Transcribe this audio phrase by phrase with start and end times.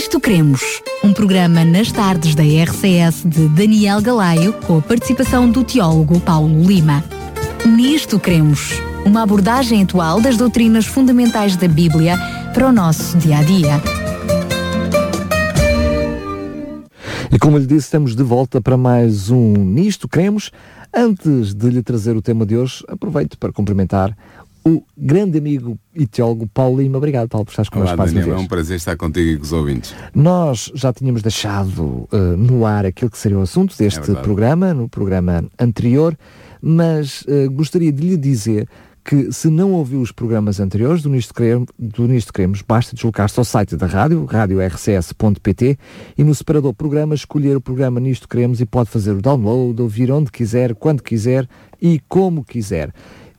[0.00, 0.62] Nisto Cremos,
[1.04, 6.64] um programa nas tardes da RCS de Daniel Galaio, com a participação do teólogo Paulo
[6.64, 7.04] Lima.
[7.66, 12.16] Nisto Cremos, uma abordagem atual das doutrinas fundamentais da Bíblia
[12.54, 13.82] para o nosso dia a dia.
[17.30, 20.50] E como lhe disse, estamos de volta para mais um Nisto Cremos.
[20.94, 24.16] Antes de lhe trazer o tema de hoje, aproveito para cumprimentar
[24.64, 26.98] o grande amigo e teólogo Paulo Lima.
[26.98, 28.26] Obrigado, Paulo, por estares connosco mais vez.
[28.26, 29.94] É um prazer estar contigo e com os ouvintes.
[30.14, 34.74] Nós já tínhamos deixado uh, no ar aquilo que seria o assunto deste é programa,
[34.74, 36.16] no programa anterior,
[36.60, 38.68] mas uh, gostaria de lhe dizer
[39.02, 43.38] que se não ouviu os programas anteriores do Nisto Queremos, do Nisto Queremos basta deslocar-se
[43.38, 45.78] ao site da rádio, radiorcs.pt
[46.18, 50.12] e no separador programas escolher o programa Nisto Queremos e pode fazer o download, ouvir
[50.12, 51.48] onde quiser, quando quiser
[51.80, 52.92] e como quiser.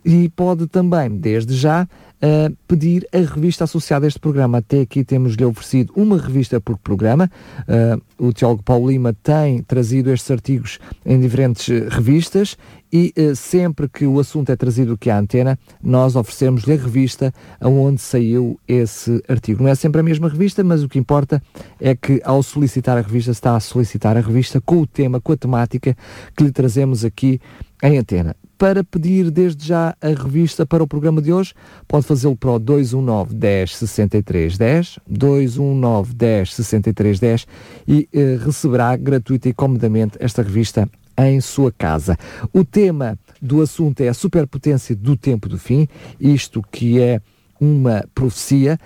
[0.04, 1.88] E pode também, desde já,
[2.22, 4.60] uh, pedir a revista associada a este programa.
[4.60, 7.30] Até aqui temos-lhe oferecido uma revista por programa.
[7.62, 12.58] Uh, o Teólogo Paulo Lima tem trazido estes artigos em diferentes uh, revistas
[12.94, 18.02] e sempre que o assunto é trazido aqui à antena, nós oferecemos-lhe a revista aonde
[18.02, 19.64] saiu esse artigo.
[19.64, 21.42] Não é sempre a mesma revista, mas o que importa
[21.80, 25.32] é que ao solicitar a revista, está a solicitar a revista com o tema, com
[25.32, 25.96] a temática
[26.36, 27.40] que lhe trazemos aqui
[27.82, 31.52] em antena para pedir desde já a revista para o programa de hoje,
[31.88, 37.48] pode fazê-lo para o 219 10 63 10, 219 10 63 10
[37.88, 42.16] e eh, receberá gratuita e comodamente esta revista em sua casa.
[42.54, 45.88] O tema do assunto é a superpotência do tempo do fim,
[46.20, 47.20] isto que é
[47.60, 48.78] uma profecia.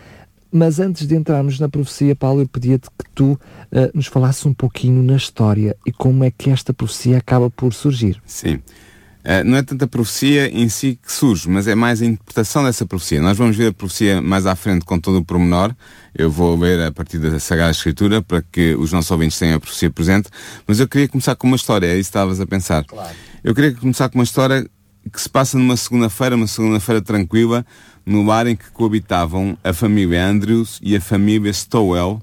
[0.50, 3.40] Mas antes de entrarmos na profecia, Paulo, eu pedia-te que tu uh,
[3.94, 8.22] nos falasses um pouquinho na história e como é que esta profecia acaba por surgir.
[8.26, 8.62] Sim.
[9.26, 12.64] Uh, não é tanto a profecia em si que surge, mas é mais a interpretação
[12.64, 13.20] dessa profecia.
[13.20, 15.74] Nós vamos ver a profecia mais à frente com todo o pormenor.
[16.14, 19.60] Eu vou ler a partir da Sagrada Escritura para que os nossos ouvintes tenham a
[19.60, 20.30] profecia presente.
[20.68, 22.86] Mas eu queria começar com uma história, é isso que estavas a pensar.
[22.86, 23.16] Claro.
[23.44, 24.70] Eu queria começar com uma história
[25.12, 27.66] que se passa numa segunda-feira, uma segunda-feira tranquila,
[28.06, 32.22] no lar em que coabitavam a família Andrews e a família Stowell,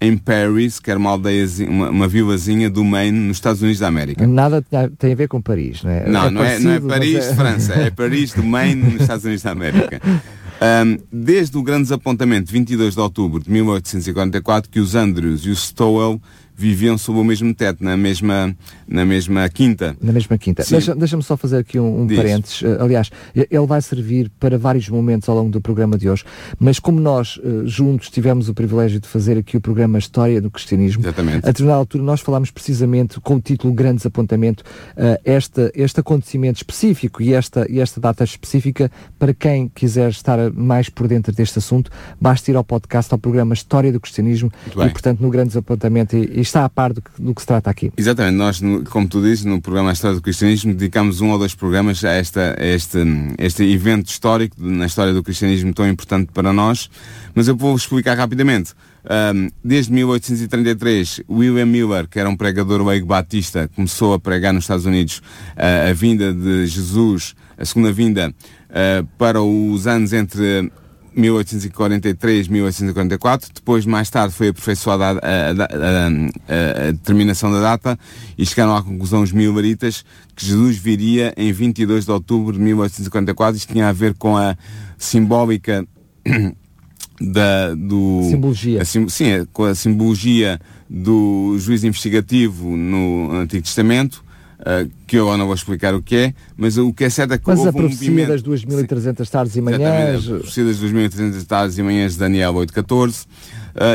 [0.00, 3.88] em Paris, que era uma aldeia, uma, uma vilazinha do Maine, nos Estados Unidos da
[3.88, 4.26] América.
[4.26, 4.64] Nada
[4.98, 6.08] tem a ver com Paris, não é?
[6.08, 7.34] Não, é não, é, não é Paris, é...
[7.34, 10.00] França, é Paris do Maine, nos Estados Unidos da América.
[10.60, 15.68] Um, desde o grande desapontamento, 22 de outubro de 1844, que os Andrews e os
[15.68, 16.20] Stowell
[16.60, 18.54] viviam sob o mesmo teto, na mesma,
[18.86, 19.96] na mesma quinta.
[20.00, 20.62] Na mesma quinta.
[20.68, 22.60] Deixa-me deixa só fazer aqui um, um parênteses.
[22.60, 26.24] Uh, aliás, ele vai servir para vários momentos ao longo do programa de hoje,
[26.58, 30.50] mas como nós uh, juntos tivemos o privilégio de fazer aqui o programa História do
[30.50, 31.38] Cristianismo, Exatamente.
[31.38, 36.58] a determinada altura nós falámos precisamente com o título Grande Desapontamento, uh, este, este acontecimento
[36.58, 41.58] específico e esta, e esta data específica, para quem quiser estar mais por dentro deste
[41.58, 41.90] assunto,
[42.20, 46.40] basta ir ao podcast, ao programa História do Cristianismo e, portanto, no Grande Desapontamento e,
[46.40, 47.92] e está a par do que, do que se trata aqui.
[47.96, 52.04] Exatamente, nós, como tu dizes, no programa História do Cristianismo, dedicamos um ou dois programas
[52.04, 52.98] a, esta, a este,
[53.38, 56.90] este evento histórico na história do cristianismo tão importante para nós,
[57.34, 58.74] mas eu vou explicar rapidamente.
[59.02, 64.64] Um, desde 1833, William Miller, que era um pregador leigo batista, começou a pregar nos
[64.64, 65.22] Estados Unidos
[65.56, 68.34] uh, a vinda de Jesus, a segunda vinda,
[68.68, 70.70] uh, para os anos entre
[71.20, 77.98] 1843, 1844, depois mais tarde foi aperfeiçoada a, a, a, a, determinação da data
[78.36, 80.04] e chegaram à conclusão os milaritas
[80.34, 83.56] que Jesus viria em 22 de outubro de 1844.
[83.56, 84.56] Isto tinha a ver com a
[84.98, 85.86] simbólica
[87.20, 88.22] da, do...
[88.28, 88.84] Simbologia.
[88.84, 90.58] sim, com a simbologia
[90.88, 94.24] do juiz investigativo no Antigo Testamento,
[95.06, 97.44] que eu não vou explicar o que é, mas o que é certo é que
[97.46, 100.28] mas houve a profecia um das 2.300 tardes e manhãs...
[100.28, 103.26] A profecia das 2.300 tardes e manhãs de Daniel 8.14, uh,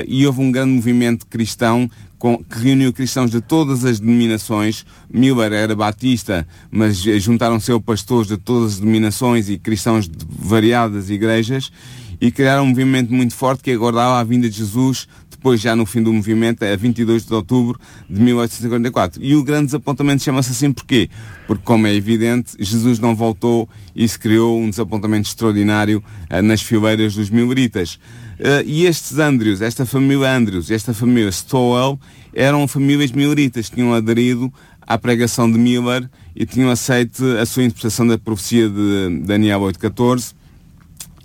[0.07, 4.85] e houve um grande movimento cristão com, que reuniu cristãos de todas as denominações.
[5.13, 11.09] Miller era batista, mas juntaram-se ao pastores de todas as denominações e cristãos de variadas
[11.09, 11.71] igrejas,
[12.19, 15.07] e criaram um movimento muito forte que aguardava a vinda de Jesus
[15.45, 19.23] depois já no fim do movimento, a 22 de outubro de 1854.
[19.23, 21.07] E o grande desapontamento chama-se assim porquê?
[21.45, 26.63] Porque, como é evidente, Jesus não voltou e se criou um desapontamento extraordinário uh, nas
[26.63, 27.99] fileiras dos mileritas.
[28.39, 31.99] Uh, e estes Andrews, esta família Andrews, esta família Stowell,
[32.33, 34.51] eram famílias mileritas, tinham aderido
[34.81, 40.33] à pregação de Miller e tinham aceito a sua interpretação da profecia de Daniel 8.14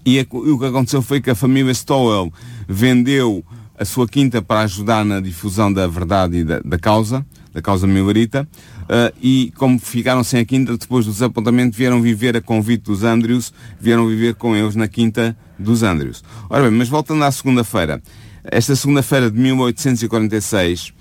[0.04, 2.32] e o que aconteceu foi que a família Stowell
[2.66, 3.44] vendeu
[3.80, 7.86] a sua quinta para ajudar na difusão da verdade e da, da causa, da causa
[7.86, 8.46] milarita,
[8.82, 13.02] uh, e como ficaram sem a quinta, depois do desapontamento vieram viver a convite dos
[13.04, 16.22] Andrews, vieram viver com eles na quinta dos Andrews.
[16.50, 18.02] Ora bem, mas voltando à segunda-feira,
[18.44, 20.92] Esta segunda-feira de 1846 uh,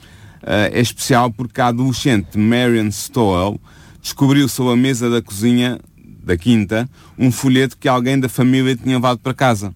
[0.71, 3.59] é especial porque a adolescente Marion Stowell
[4.01, 5.77] descobriu sob a mesa da cozinha
[6.23, 9.75] da quinta um folheto que alguém da família tinha levado para casa.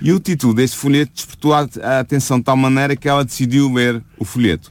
[0.00, 4.02] E o título deste folheto despertou a atenção de tal maneira que ela decidiu ler
[4.16, 4.70] o folheto.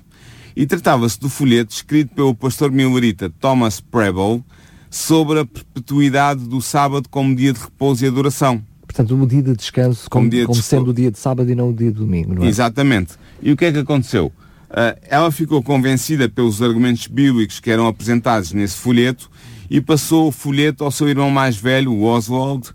[0.55, 4.43] E tratava-se do folheto escrito pelo pastor milerita Thomas Preble
[4.89, 8.63] sobre a perpetuidade do sábado como dia de repouso e adoração.
[8.81, 11.55] Portanto, o dia de descanso como, como, dia como sendo o dia de sábado e
[11.55, 12.47] não o dia de domingo, não é?
[12.47, 13.13] Exatamente.
[13.41, 14.27] E o que é que aconteceu?
[14.69, 19.29] Uh, ela ficou convencida pelos argumentos bíblicos que eram apresentados nesse folheto
[19.69, 22.69] e passou o folheto ao seu irmão mais velho, o Oswald,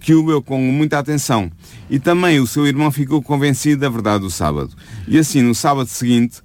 [0.00, 1.50] que o leu com muita atenção.
[1.88, 4.70] E também o seu irmão ficou convencido da verdade do sábado.
[5.06, 6.40] E assim, no sábado seguinte,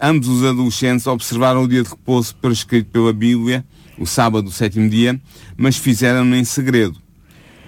[0.00, 3.64] ambos os adolescentes observaram o dia de repouso prescrito pela Bíblia,
[3.98, 5.18] o sábado, o sétimo dia,
[5.56, 7.00] mas fizeram-no em segredo.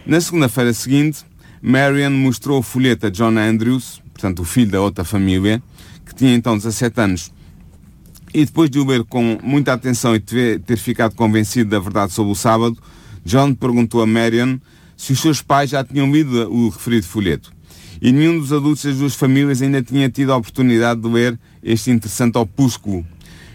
[0.05, 1.25] Na segunda-feira seguinte,
[1.63, 5.63] Marion mostrou o folheto a John Andrews, portanto o filho da outra família,
[6.05, 7.33] que tinha então 17 anos.
[8.35, 12.33] E depois de o ler com muita atenção e ter, ficado convencido da verdade sobre
[12.33, 12.77] o sábado,
[13.25, 14.59] John perguntou a Marion
[14.97, 17.53] se os seus pais já tinham lido o referido folheto.
[18.01, 21.91] E nenhum dos adultos das duas famílias ainda tinha tido a oportunidade de ler este
[21.91, 23.05] interessante opúsculo.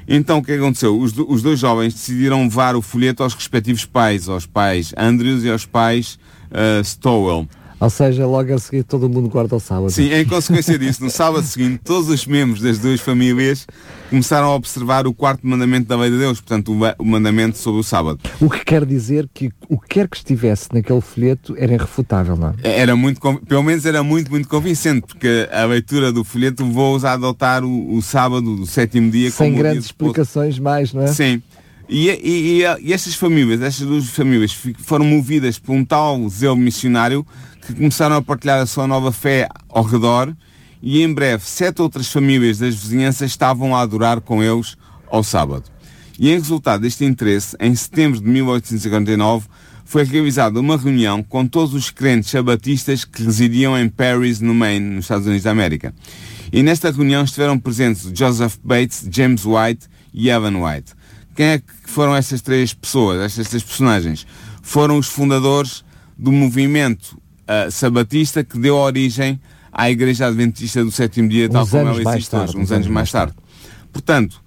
[0.07, 0.99] Então o que aconteceu?
[0.99, 5.49] Os, os dois jovens decidiram levar o folheto aos respectivos pais, aos pais Andrews e
[5.49, 6.19] aos pais
[6.51, 7.47] uh, Stowell.
[7.81, 9.89] Ou seja, logo a seguir todo mundo guarda o sábado.
[9.89, 13.65] Sim, em consequência disso, no sábado seguinte, todos os membros das duas famílias
[14.07, 17.83] começaram a observar o quarto mandamento da lei de Deus, portanto, o, mandamento sobre o
[17.83, 18.19] sábado.
[18.39, 22.49] O que quer dizer que o que quer que estivesse naquele folheto era irrefutável, não
[22.49, 22.53] é?
[22.81, 27.13] Era muito, pelo menos era muito, muito convincente, porque a leitura do folheto levou-os a
[27.13, 31.07] adotar o, o sábado, o sétimo dia, Sem como grandes explicações mais, não é?
[31.07, 31.41] Sim.
[31.89, 36.55] E, e, e, e, estas famílias, estas duas famílias, foram movidas por um tal zelo
[36.55, 37.25] missionário
[37.71, 40.35] que começaram a partilhar a sua nova fé ao redor
[40.81, 44.75] e em breve sete outras famílias das vizinhanças estavam a adorar com eles
[45.09, 45.63] ao sábado.
[46.19, 49.47] E em resultado deste interesse, em setembro de 1859,
[49.85, 54.95] foi realizada uma reunião com todos os crentes sabatistas que residiam em Paris, no Maine,
[54.95, 55.93] nos Estados Unidos da América.
[56.51, 60.93] E nesta reunião estiveram presentes Joseph Bates, James White e Evan White.
[61.35, 64.27] Quem é que foram estas três pessoas, estas três personagens?
[64.61, 65.83] Foram os fundadores
[66.17, 69.39] do movimento uh, sabatista que deu origem
[69.71, 73.11] à Igreja Adventista do Sétimo Dia, tal como ela existe hoje, uns, uns anos mais
[73.11, 73.33] tarde.
[73.91, 74.41] Portanto,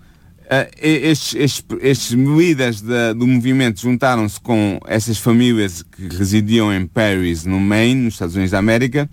[0.45, 2.83] uh, estes, estes, estes líderes
[3.17, 8.53] do movimento juntaram-se com essas famílias que residiam em Paris, no Maine, nos Estados Unidos
[8.53, 9.09] da América,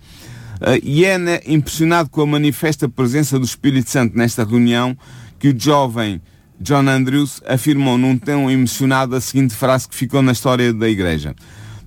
[0.60, 4.96] uh, e é né, impressionado com a manifesta presença do Espírito Santo nesta reunião
[5.38, 6.20] que o jovem
[6.60, 11.34] John Andrews afirmou num tom emocionado a seguinte frase que ficou na história da Igreja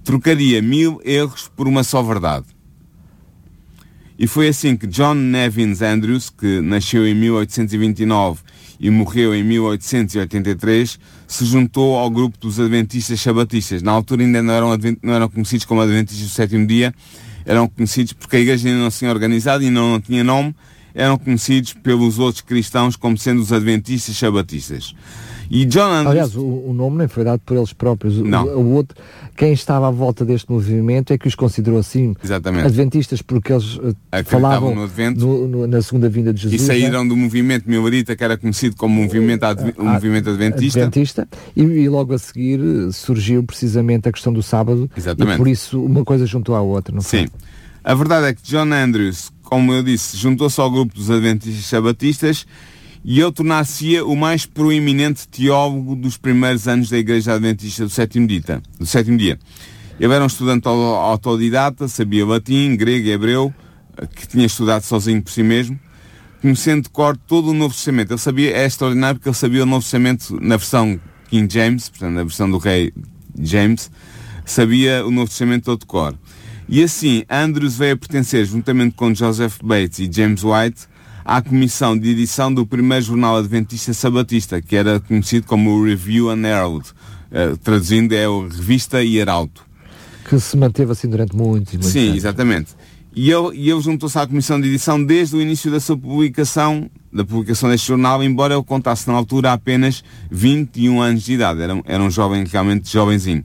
[0.06, 2.46] trocaria mil erros por uma só verdade.
[4.18, 8.42] E foi assim que John Nevins Andrews, que nasceu em 1829
[8.80, 10.98] e morreu em 1883,
[11.28, 13.82] se juntou ao grupo dos Adventistas Sabatistas.
[13.82, 14.70] Na altura ainda não eram,
[15.04, 16.94] não eram conhecidos como Adventistas do Sétimo Dia,
[17.46, 20.56] eram conhecidos porque a igreja ainda não se tinha organizado e não, não tinha nome,
[20.94, 24.96] eram conhecidos pelos outros cristãos como sendo os Adventistas Sabatistas.
[25.50, 26.12] E John Andrews...
[26.12, 28.18] Aliás, o, o, nome nem foi dado por eles próprios.
[28.18, 28.46] Não.
[28.46, 28.98] O, o, outro,
[29.36, 32.66] quem estava à volta deste movimento é que os considerou assim Exatamente.
[32.66, 33.96] adventistas porque eles uh,
[34.26, 36.62] falavam no no, no, na segunda vinda de Jesus.
[36.62, 37.10] E saíram né?
[37.10, 40.80] do movimento milerita que era conhecido como movimento, adv o movimento adventista.
[40.80, 42.60] adventista e, e, logo a seguir
[42.92, 44.90] surgiu precisamente a questão do sábado.
[44.96, 45.36] Exatamente.
[45.36, 47.28] E por isso uma coisa juntou à outra, não Sim.
[47.84, 52.46] A verdade é que John Andrews, como eu disse, juntou-se ao grupo dos adventistas sabatistas
[53.08, 58.26] e ele tornar-se-ia o mais proeminente teólogo dos primeiros anos da Igreja Adventista do sétimo,
[58.26, 59.38] dia, do sétimo dia.
[60.00, 63.54] Ele era um estudante autodidata, sabia latim, grego e hebreu,
[64.16, 65.80] que tinha estudado sozinho por si mesmo,
[66.42, 68.12] conhecendo de cor todo o Novo Testamento.
[68.12, 72.14] Ele sabia, é extraordinário porque ele sabia o Novo Testamento na versão King James, portanto,
[72.16, 72.92] na versão do rei
[73.40, 73.92] James,
[74.44, 76.16] sabia o Novo Testamento todo de cor.
[76.68, 80.88] E assim, Andrews veio a pertencer, juntamente com Joseph Bates e James White,
[81.26, 86.30] à comissão de edição do primeiro jornal adventista sabatista, que era conhecido como o Review
[86.30, 86.86] and Herald.
[87.32, 89.60] Uh, traduzindo, é o Revista e Heraldo.
[90.30, 92.18] Que se manteve assim durante muitos e muitos Sim, anos.
[92.18, 92.76] exatamente.
[93.16, 96.90] E ele, e ele juntou-se à comissão de edição desde o início da sua publicação,
[97.12, 101.62] da publicação deste jornal, embora ele contasse na altura apenas 21 anos de idade.
[101.62, 103.44] Era, era um jovem, realmente jovenzinho.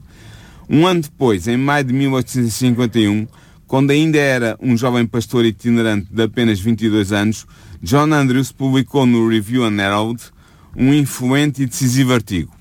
[0.69, 3.27] Um ano depois, em maio de 1851,
[3.65, 7.47] quando ainda era um jovem pastor itinerante de apenas 22 anos,
[7.83, 10.21] John Andrews publicou no Review and Herald
[10.75, 12.55] um influente e decisivo artigo.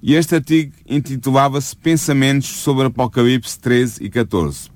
[0.00, 4.70] E este artigo intitulava-se Pensamentos sobre Apocalipse 13 e 14.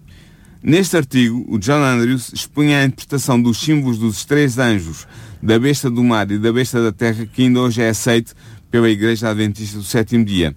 [0.61, 5.07] Neste artigo, o John Andrews expunha a interpretação dos símbolos dos três anjos,
[5.41, 8.35] da besta do mar e da besta da terra, que ainda hoje é aceito
[8.71, 10.57] pela Igreja Adventista do Sétimo Dia.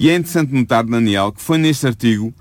[0.00, 2.32] E é interessante notar, Daniel, que foi neste artigo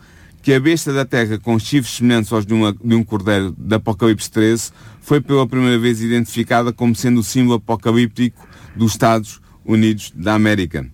[0.45, 3.73] que a besta da terra com chifres semelhantes aos de, uma, de um cordeiro de
[3.73, 4.71] Apocalipse 13
[5.01, 10.87] foi pela primeira vez identificada como sendo o símbolo apocalíptico dos Estados Unidos da América.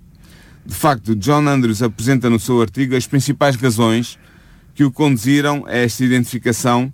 [0.65, 4.17] De facto, John Andrews apresenta no seu artigo as principais razões
[4.73, 6.89] que o conduziram a esta identificação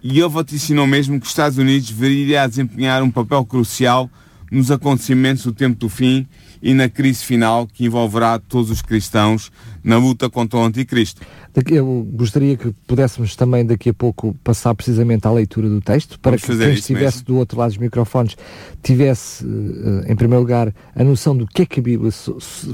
[0.00, 4.08] e ele vaticinou mesmo que os Estados Unidos viria a desempenhar um papel crucial
[4.48, 6.24] nos acontecimentos do tempo do fim
[6.62, 9.50] e na crise final que envolverá todos os cristãos
[9.82, 11.20] na luta contra o anticristo.
[11.64, 16.32] Eu gostaria que pudéssemos também daqui a pouco passar precisamente à leitura do texto, para
[16.32, 17.26] Vamos que quem estivesse mesmo.
[17.28, 18.36] do outro lado dos microfones
[18.82, 22.12] tivesse, eh, em primeiro lugar, a noção do que é que a Bíblia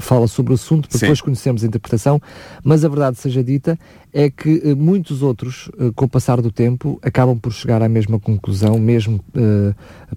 [0.01, 2.21] fala sobre o assunto, para depois conhecermos a interpretação,
[2.61, 3.79] mas a verdade seja dita,
[4.11, 7.89] é que uh, muitos outros, uh, com o passar do tempo, acabam por chegar à
[7.89, 9.23] mesma conclusão, mesmo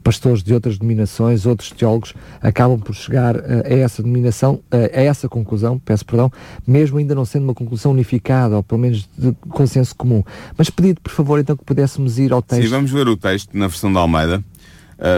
[0.02, 5.78] pastores de outras denominações, outros teólogos, acabam por chegar a essa denominação, a essa conclusão,
[5.78, 6.30] peço perdão,
[6.66, 10.22] mesmo ainda não sendo uma conclusão unificada, ou pelo menos de consenso comum.
[10.56, 12.62] Mas pedido, por favor, então que pudéssemos ir ao texto.
[12.62, 14.42] Sim, vamos ver o texto na versão da Almeida.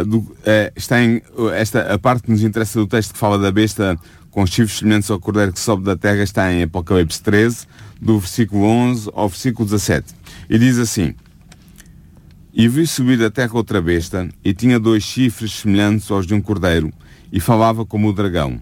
[0.07, 0.37] Do,
[0.75, 1.23] está em,
[1.55, 3.97] esta, a parte que nos interessa do texto que fala da besta
[4.31, 7.67] com chifres semelhantes ao cordeiro que sobe da terra está em Apocalipse 13,
[8.01, 10.15] do versículo 11 ao versículo 17.
[10.49, 11.15] E diz assim:
[12.53, 16.41] E vi subir da terra outra besta, e tinha dois chifres semelhantes aos de um
[16.41, 16.93] cordeiro,
[17.33, 18.61] e falava como o dragão.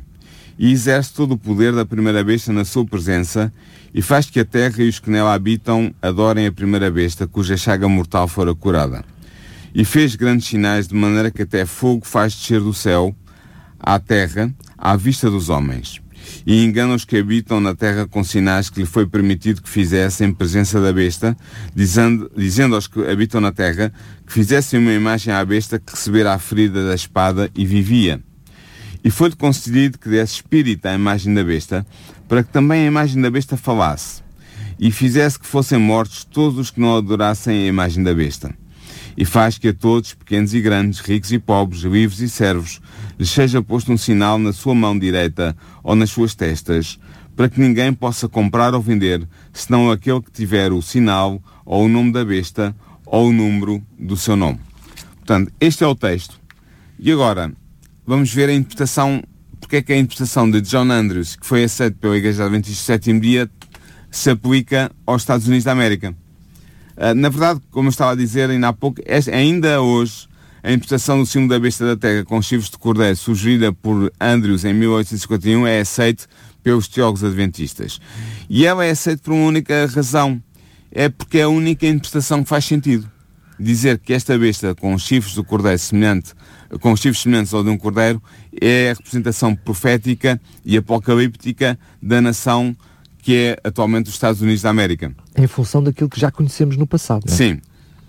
[0.58, 3.52] E exerce todo o poder da primeira besta na sua presença,
[3.92, 7.56] e faz que a terra e os que nela habitam adorem a primeira besta, cuja
[7.56, 9.04] chaga mortal fora curada.
[9.75, 13.14] E fez grandes sinais, de maneira que até fogo faz descer do céu
[13.78, 16.00] à terra, à vista dos homens
[16.46, 20.28] e engana os que habitam na terra com sinais que lhe foi permitido que fizessem
[20.28, 21.36] em presença da besta,
[21.75, 23.92] dizendo, dizendo aos que habitam na terra
[24.26, 28.22] que fizessem uma imagem à besta que recebera a ferida da espada e vivia.
[29.06, 31.86] E foi-lhe concedido que desse espírito à imagem da besta,
[32.26, 34.20] para que também a imagem da besta falasse,
[34.80, 38.52] e fizesse que fossem mortos todos os que não adorassem a imagem da besta.
[39.16, 42.80] E faz que a todos, pequenos e grandes, ricos e pobres, livres e servos,
[43.16, 46.98] lhes seja posto um sinal na sua mão direita ou nas suas testas,
[47.36, 51.88] para que ninguém possa comprar ou vender, senão aquele que tiver o sinal ou o
[51.88, 54.58] nome da besta ou o número do seu nome.
[55.18, 56.40] Portanto, este é o texto.
[56.98, 57.52] E agora,
[58.06, 59.22] vamos ver a interpretação,
[59.60, 62.86] porque é que a interpretação de John Andrews, que foi aceita pela Igreja Adventista do
[62.86, 63.50] Sétimo Dia,
[64.10, 66.14] se aplica aos Estados Unidos da América.
[66.96, 70.28] Uh, na verdade, como eu estava a dizer ainda há pouco, ainda hoje
[70.62, 74.64] a interpretação do símbolo da besta da terra com chifres de cordeiro, sugerida por Andrews
[74.64, 76.26] em 1851, é aceite
[76.62, 78.00] pelos teólogos adventistas.
[78.50, 80.42] E ela é aceita por uma única razão.
[80.90, 83.08] É porque é a única interpretação que faz sentido.
[83.60, 86.32] Dizer que esta besta com chifres do cordeiro semelhante,
[86.80, 88.23] com chifres semelhantes ao de um cordeiro,
[88.61, 92.76] é a representação profética e apocalíptica da nação
[93.26, 95.12] que é atualmente os Estados Unidos da América.
[95.37, 97.25] Em função daquilo que já conhecemos no passado.
[97.26, 97.37] Não é?
[97.37, 97.61] Sim.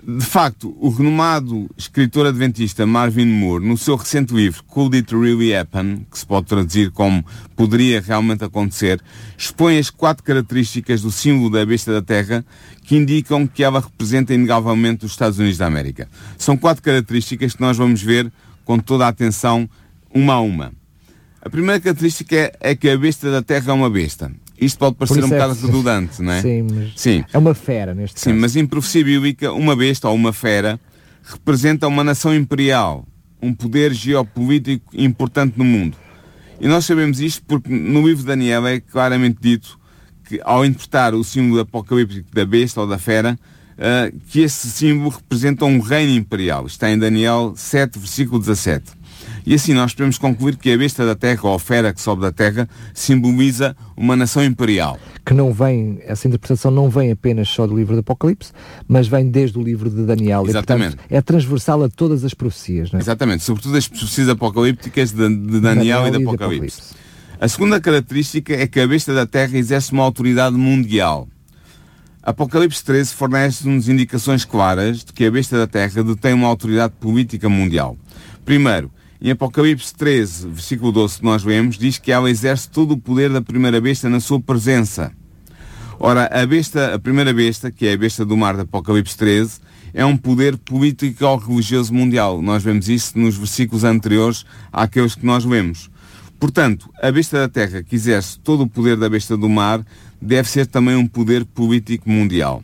[0.08, 5.54] De facto, o renomado escritor adventista Marvin Moore, no seu recente livro Could It Really
[5.56, 9.02] Happen, que se pode traduzir como Poderia Realmente Acontecer,
[9.38, 12.46] expõe as quatro características do símbolo da besta da Terra
[12.84, 16.08] que indicam que ela representa inegavelmente os Estados Unidos da América.
[16.38, 18.32] São quatro características que nós vamos ver
[18.68, 19.68] com toda a atenção,
[20.14, 20.74] uma a uma.
[21.42, 24.30] A primeira característica é, é que a besta da Terra é uma besta.
[24.60, 26.42] Isto pode parecer um é bocado redundante, não é?
[26.42, 27.24] Sim, mas Sim.
[27.32, 28.42] é uma fera neste Sim, caso.
[28.42, 30.78] mas em profecia bíblica, uma besta ou uma fera
[31.24, 33.08] representa uma nação imperial,
[33.42, 35.96] um poder geopolítico importante no mundo.
[36.60, 39.80] E nós sabemos isto porque no livro de Daniel é claramente dito
[40.26, 43.40] que, ao interpretar o símbolo apocalíptico da besta ou da fera,
[43.78, 46.66] uh, que esse símbolo representa um reino imperial.
[46.66, 48.98] Está em Daniel 7, versículo 17.
[49.46, 52.22] E assim nós podemos concluir que a besta da terra, ou a fera que sobe
[52.22, 55.00] da terra, simboliza uma nação imperial.
[55.26, 58.52] Que não vem, essa interpretação não vem apenas só do livro do Apocalipse,
[58.88, 60.46] mas vem desde o livro de Daniel.
[60.48, 60.94] Exatamente.
[60.94, 63.02] E, portanto, é transversal a todas as profecias, não é?
[63.02, 66.82] Exatamente, sobretudo as profecias apocalípticas de, de Daniel, Daniel, e do Apocalipse.
[66.82, 67.08] Apocalipse.
[67.40, 71.28] A segunda característica é que a besta da terra exerce uma autoridade mundial.
[72.28, 77.48] Apocalipse 13 fornece-nos indicações claras de que a besta da terra detém uma autoridade política
[77.48, 77.98] mundial.
[78.44, 78.92] Primeiro,
[79.22, 83.32] em Apocalipse 13, versículo 12, que nós lemos, diz que ela exerce todo o poder
[83.32, 85.14] da primeira besta na sua presença.
[85.98, 89.62] Ora, a besta, a primeira besta, que é a besta do mar de Apocalipse 13,
[89.94, 92.42] é um poder político religioso mundial.
[92.42, 95.90] Nós vemos isso nos versículos anteriores àqueles que nós lemos.
[96.40, 99.84] Portanto, a besta da terra, que exerce todo o poder da besta do mar,
[100.22, 102.64] deve ser também um poder político mundial.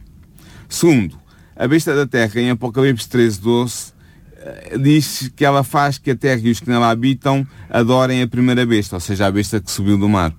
[0.69, 1.17] Segundo,
[1.55, 3.93] a besta da terra, em Apocalipse 13, 12,
[4.37, 8.27] eh, diz que ela faz que a terra e os que nela habitam adorem a
[8.27, 10.33] primeira besta, ou seja, a besta que subiu do mar.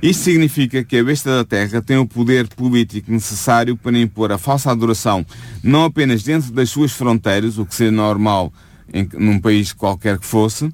[0.00, 4.38] Isto significa que a besta da terra tem o poder político necessário para impor a
[4.38, 5.26] falsa adoração
[5.62, 8.52] não apenas dentro das suas fronteiras, o que seria normal
[8.92, 10.70] em, num país qualquer que fosse,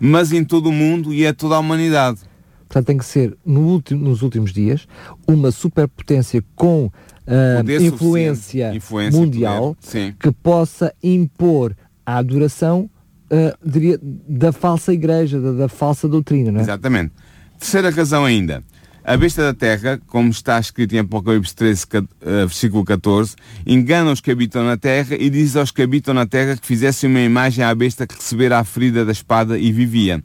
[0.00, 2.20] mas em todo o mundo e a toda a humanidade.
[2.68, 4.88] Portanto, tem que ser, no último, nos últimos dias,
[5.26, 9.76] uma superpotência com uh, influência, influência, mundial
[10.18, 12.90] que possa impor a adoração
[13.30, 16.62] uh, diria, da falsa igreja, da, da falsa doutrina, não é?
[16.62, 17.12] Exatamente.
[17.58, 18.62] Terceira razão ainda.
[19.08, 22.00] A besta da terra, como está escrito em Apocalipse 13, eh,
[22.44, 26.56] versículo 14, engana os que habitam na terra e diz aos que habitam na terra
[26.56, 30.20] que fizessem uma imagem à besta que recebera a ferida da espada e vivia.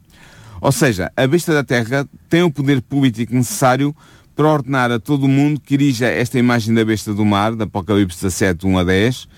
[0.60, 3.94] Ou seja, a besta da terra tem o poder político necessário
[4.34, 7.62] para ordenar a todo o mundo que irija esta imagem da besta do mar, da
[7.62, 9.28] Apocalipse 17, 1 a 10,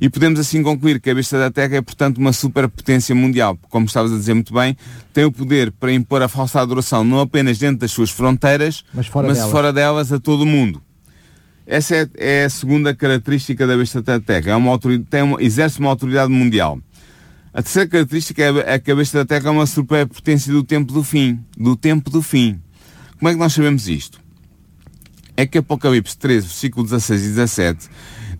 [0.00, 3.58] e podemos assim concluir que a besta da Terra é, portanto, uma superpotência mundial.
[3.68, 4.76] Como estavas a dizer muito bem,
[5.12, 9.06] tem o poder para impor a falsa adoração não apenas dentro das suas fronteiras, mas
[9.06, 9.52] fora, mas delas.
[9.52, 10.82] fora delas a todo o mundo.
[11.66, 14.52] Essa é, é, a segunda característica da besta da Terra.
[14.52, 14.78] É uma
[15.10, 16.78] tem uma, exerce uma autoridade mundial.
[17.52, 20.92] A terceira característica é, é que a besta da Terra é uma superpotência do tempo
[20.92, 21.38] do fim.
[21.56, 22.60] Do tempo do fim.
[23.18, 24.20] Como é que nós sabemos isto?
[25.36, 27.88] É que Apocalipse 13, versículo 16 e 17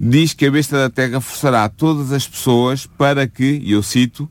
[0.00, 4.28] diz que a besta da terra forçará todas as pessoas para que, e eu cito,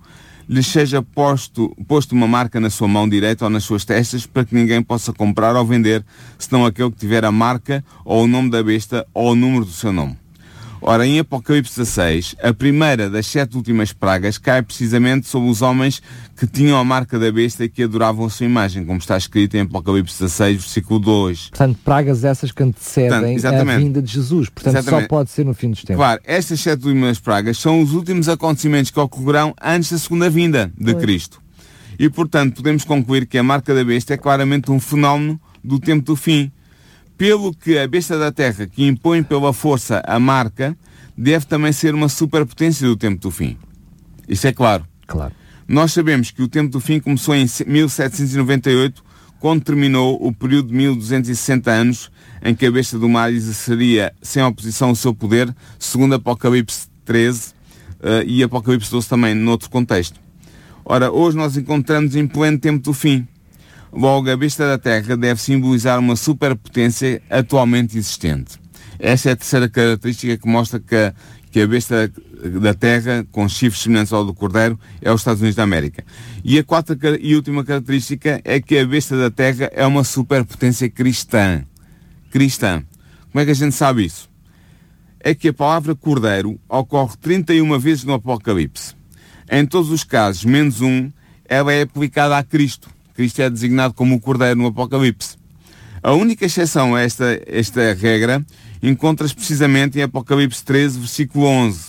[0.47, 4.45] lhes seja posto, posto uma marca na sua mão direita ou nas suas testas para
[4.45, 6.05] que ninguém possa comprar ou vender,
[6.39, 9.71] senão aquele que tiver a marca ou o nome da besta ou o número do
[9.71, 10.17] seu nome.
[10.81, 16.01] Ora, em Apocalipse 16, a primeira das sete últimas pragas cai precisamente sobre os homens
[16.35, 19.55] que tinham a marca da besta e que adoravam a sua imagem, como está escrito
[19.55, 21.49] em Apocalipse 16, versículo 2.
[21.49, 24.49] Portanto, pragas essas que antecedem Portanto, a vinda de Jesus.
[24.49, 25.03] Portanto, exatamente.
[25.03, 25.95] só pode ser no fim dos tempos.
[25.97, 30.71] Claro, estas sete últimas pragas são os últimos acontecimentos que ocorrerão antes da segunda vinda
[30.77, 31.03] de pois.
[31.03, 31.41] Cristo.
[31.99, 36.05] E, portanto, podemos concluir que a marca da besta é claramente um fenómeno do tempo
[36.05, 36.51] do fim
[37.17, 40.77] pelo que a besta da terra, que impõe pela força a marca,
[41.17, 43.57] deve também ser uma superpotência do tempo do fim.
[44.27, 44.85] Isso é claro.
[45.07, 45.33] Claro.
[45.67, 49.03] Nós sabemos que o tempo do fim começou em 1798,
[49.39, 52.11] quando terminou o período de 1260 anos
[52.43, 57.49] em que a besta do mar exerceria sem oposição o seu poder, segundo Apocalipse 13
[57.49, 57.53] uh,
[58.01, 60.19] eh, e Apocalipse 12 também, noutro contexto.
[60.85, 63.27] Ora, hoje nós encontramos em pleno tempo do fim.
[63.91, 68.59] Logo, a besta da Terra deve simbolizar uma superpotência atualmente existente.
[68.99, 71.13] Esta é a terceira característica que mostra que a,
[71.51, 72.11] que a besta
[72.61, 76.03] da Terra, com chifres semelhantes ao do Cordeiro, é os Estados Unidos da América.
[76.43, 80.89] E a quarta e última característica é que a besta da Terra é uma superpotência
[80.89, 81.63] cristã.
[82.31, 82.83] Cristã.
[83.31, 84.29] Como é que a gente sabe isso?
[85.19, 88.95] É que a palavra Cordeiro ocorre 31 vezes no Apocalipse.
[89.49, 91.11] Em todos os casos, menos um,
[91.45, 92.89] ela é aplicada a Cristo.
[93.17, 95.37] Cristo é designado como o Cordeiro no Apocalipse.
[96.03, 98.45] A única exceção a esta, esta regra
[98.81, 101.79] encontra-se precisamente em Apocalipse 13, versículo 11.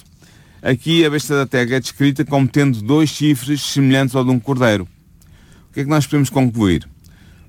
[0.62, 4.40] Aqui a besta da terra é descrita como tendo dois chifres semelhantes ao de um
[4.40, 4.88] cordeiro.
[5.68, 6.88] O que é que nós podemos concluir?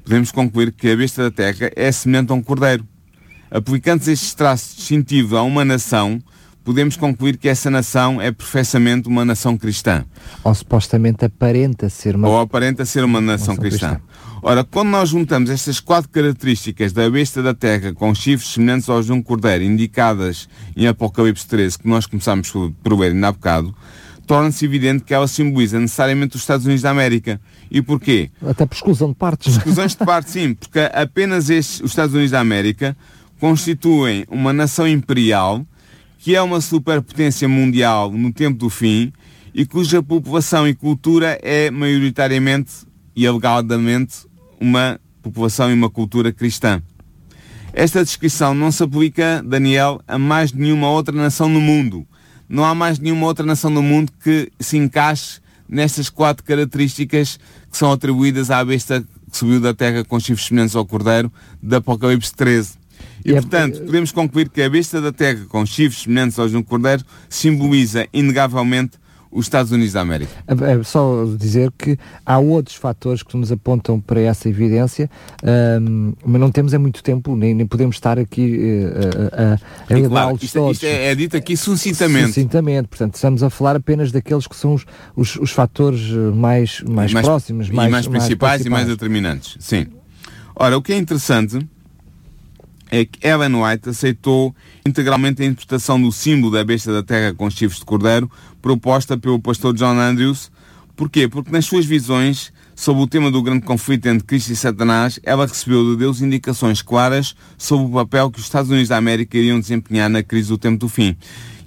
[0.03, 2.85] Podemos concluir que a besta da terra é semelhante a um cordeiro.
[3.49, 6.21] Aplicando estes traços distintivos a uma nação,
[6.63, 10.05] podemos concluir que essa nação é perfeitamente uma nação cristã.
[10.43, 13.95] Ou supostamente aparenta ser uma, Ou aparenta ser uma nação, uma cristã.
[13.95, 14.01] cristã.
[14.41, 19.05] Ora, quando nós juntamos estas quatro características da besta da terra com chifres semelhantes aos
[19.07, 23.75] de um cordeiro, indicadas em Apocalipse 13, que nós começamos por ver ainda há bocado,
[24.25, 27.41] torna-se evidente que ela simboliza necessariamente os Estados Unidos da América.
[27.69, 28.29] E porquê?
[28.47, 29.57] Até por exclusão de partes.
[29.57, 32.95] Exclusões de partes, sim, porque apenas estes, os Estados Unidos da América
[33.39, 35.65] constituem uma nação imperial
[36.19, 39.11] que é uma superpotência mundial no tempo do fim
[39.53, 44.27] e cuja população e cultura é maioritariamente e alegadamente
[44.59, 46.83] uma população e uma cultura cristã.
[47.71, 52.05] Esta descrição não se aplica, Daniel, a mais nenhuma outra nação no mundo.
[52.49, 57.39] Não há mais nenhuma outra nação no mundo que se encaixe nestas quatro características
[57.71, 61.75] que são atribuídas à besta que subiu da terra com chifres semelhantes ao cordeiro, de
[61.75, 62.78] Apocalipse 13.
[63.23, 66.57] E, é portanto, podemos concluir que a besta da terra com chifres semelhantes aos de
[66.57, 68.97] um cordeiro simboliza inegavelmente
[69.31, 70.31] os Estados Unidos da América.
[70.47, 75.09] É, é só dizer que há outros fatores que nos apontam para essa evidência,
[75.81, 79.97] um, mas não temos é muito tempo, nem, nem podemos estar aqui uh, a, a,
[79.97, 82.29] a claro, isto, isto é, é, dito aqui sucintamente.
[82.29, 87.13] Sucintamente, portanto, estamos a falar apenas daqueles que são os, os, os fatores mais, mais,
[87.13, 89.57] mais próximos, mais, mais, principais mais principais e mais determinantes.
[89.59, 89.87] Sim.
[90.55, 91.59] Ora, o que é interessante
[92.89, 97.49] é que Ellen White aceitou integralmente a interpretação do símbolo da besta da terra com
[97.49, 98.29] chifres de cordeiro
[98.61, 100.51] proposta pelo pastor John Andrews.
[100.95, 101.27] Porquê?
[101.27, 105.45] Porque nas suas visões sobre o tema do grande conflito entre Cristo e Satanás, ela
[105.45, 109.59] recebeu de Deus indicações claras sobre o papel que os Estados Unidos da América iriam
[109.59, 111.15] desempenhar na crise do tempo do fim.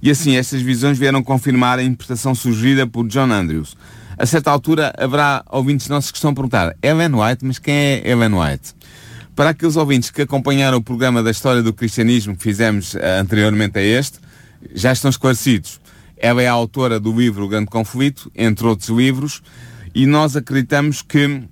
[0.03, 3.77] E assim, estas visões vieram confirmar a interpretação sugerida por John Andrews.
[4.19, 8.03] A certa altura, haverá ouvintes nossos que estão a perguntar Ellen White, mas quem é
[8.11, 8.75] Ellen White?
[9.35, 13.79] Para aqueles ouvintes que acompanharam o programa da história do cristianismo que fizemos uh, anteriormente
[13.79, 14.19] a este,
[14.75, 15.81] já estão esclarecidos.
[16.19, 19.43] Ela é a autora do livro O Grande Conflito, entre outros livros,
[19.95, 21.43] e nós acreditamos que,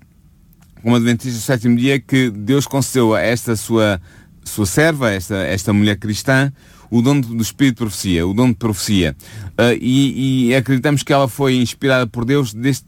[0.81, 3.99] como Adventista do sétimo dia, que Deus concedeu a esta sua,
[4.43, 6.53] sua serva, esta, esta mulher cristã,
[6.91, 9.15] o dom do Espírito de Profecia, o dom de profecia.
[9.51, 12.85] Uh, e, e, acreditamos que ela foi inspirada por Deus desde,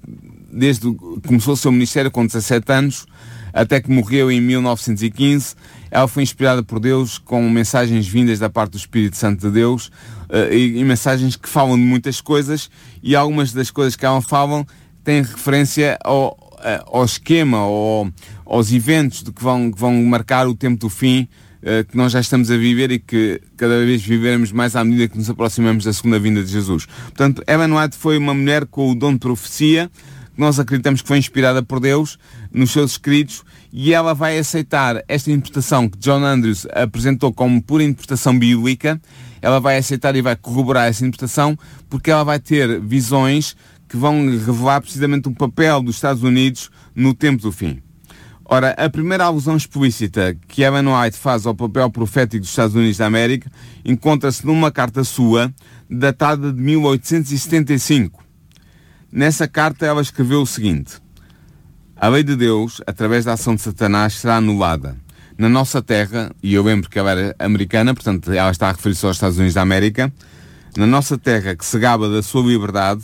[0.52, 3.06] desde que começou o seu ministério com 17 anos,
[3.54, 5.56] até que morreu em 1915.
[5.92, 9.88] Ela foi inspirada por Deus com mensagens vindas da parte do Espírito Santo de Deus
[10.30, 12.70] uh, e, e, mensagens que falam de muitas coisas
[13.04, 14.66] e algumas das coisas que ela falam
[15.04, 18.10] têm referência ao, uh, ao esquema, ao,
[18.46, 21.28] aos eventos de que vão, que vão marcar o tempo do fim
[21.62, 25.08] uh, que nós já estamos a viver e que cada vez viveremos mais à medida
[25.08, 26.86] que nos aproximamos da segunda vinda de Jesus.
[26.86, 29.92] Portanto, Ellen White foi uma mulher com o dom de profecia,
[30.38, 32.18] nós acreditamos que foi inspirada por Deus
[32.52, 37.84] nos seus escritos e ela vai aceitar esta interpretação que John Andrews apresentou como pura
[37.84, 39.02] interpretação bíblica,
[39.42, 41.58] ela vai aceitar e vai corroborar essa interpretação
[41.90, 43.56] porque ela vai ter visões
[43.88, 47.82] que vão revelar precisamente o papel dos Estados Unidos no tempo do fim.
[48.46, 52.98] Ora, a primeira alusão explícita que Ellen White faz ao papel profético dos Estados Unidos
[52.98, 53.52] da América
[53.86, 55.54] encontra-se numa carta sua,
[55.90, 58.23] datada de 1875.
[59.16, 60.94] Nessa carta ela escreveu o seguinte:
[61.96, 64.98] A lei de Deus, através da ação de Satanás, será anulada.
[65.38, 69.06] Na nossa terra, e eu lembro que ela era americana, portanto ela está a referir-se
[69.06, 70.12] aos Estados Unidos da América,
[70.76, 73.04] na nossa terra que se gaba da sua liberdade,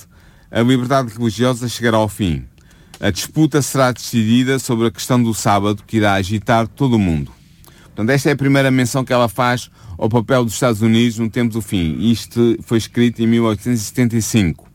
[0.50, 2.44] a liberdade religiosa chegará ao fim.
[3.00, 7.32] A disputa será decidida sobre a questão do sábado que irá agitar todo o mundo.
[7.84, 11.30] Portanto, esta é a primeira menção que ela faz ao papel dos Estados Unidos no
[11.30, 12.00] tempo do fim.
[12.00, 14.69] Isto foi escrito em 1875.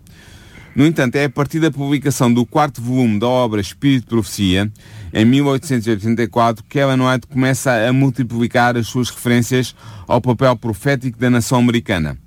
[0.75, 4.73] No entanto, é a partir da publicação do quarto volume da obra Espírito de Profecia,
[5.13, 9.75] em 1884, que Ellen White começa a multiplicar as suas referências
[10.09, 12.19] ao papel profético da nação americana.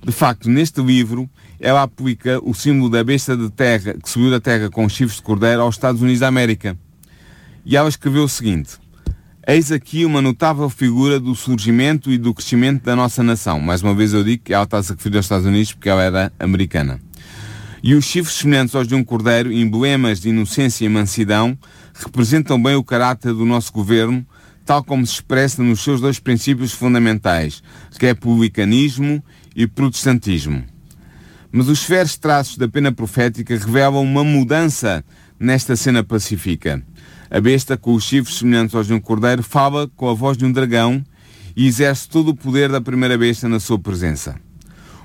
[0.00, 4.40] De facto, neste livro, ela aplica o símbolo da besta de terra que subiu da
[4.40, 6.78] terra com chifres de cordeiro aos Estados Unidos da América.
[7.66, 8.76] E ela escreveu o seguinte:
[9.44, 13.58] Eis aqui uma notável figura do surgimento e do crescimento da nossa nação.
[13.58, 15.88] Mais uma vez eu digo que ela está a se referir aos Estados Unidos porque
[15.88, 17.07] ela era americana.
[17.82, 21.56] E os chifres semelhantes aos de um cordeiro, emblemas de inocência e mansidão,
[21.94, 24.26] representam bem o caráter do nosso governo,
[24.64, 27.62] tal como se expressa nos seus dois princípios fundamentais,
[27.98, 29.22] republicanismo
[29.54, 30.64] e protestantismo.
[31.50, 35.04] Mas os feros traços da pena profética revelam uma mudança
[35.38, 36.82] nesta cena pacífica.
[37.30, 40.44] A besta, com os chifres semelhantes aos de um cordeiro, fala com a voz de
[40.44, 41.02] um dragão
[41.56, 44.47] e exerce todo o poder da primeira besta na sua presença.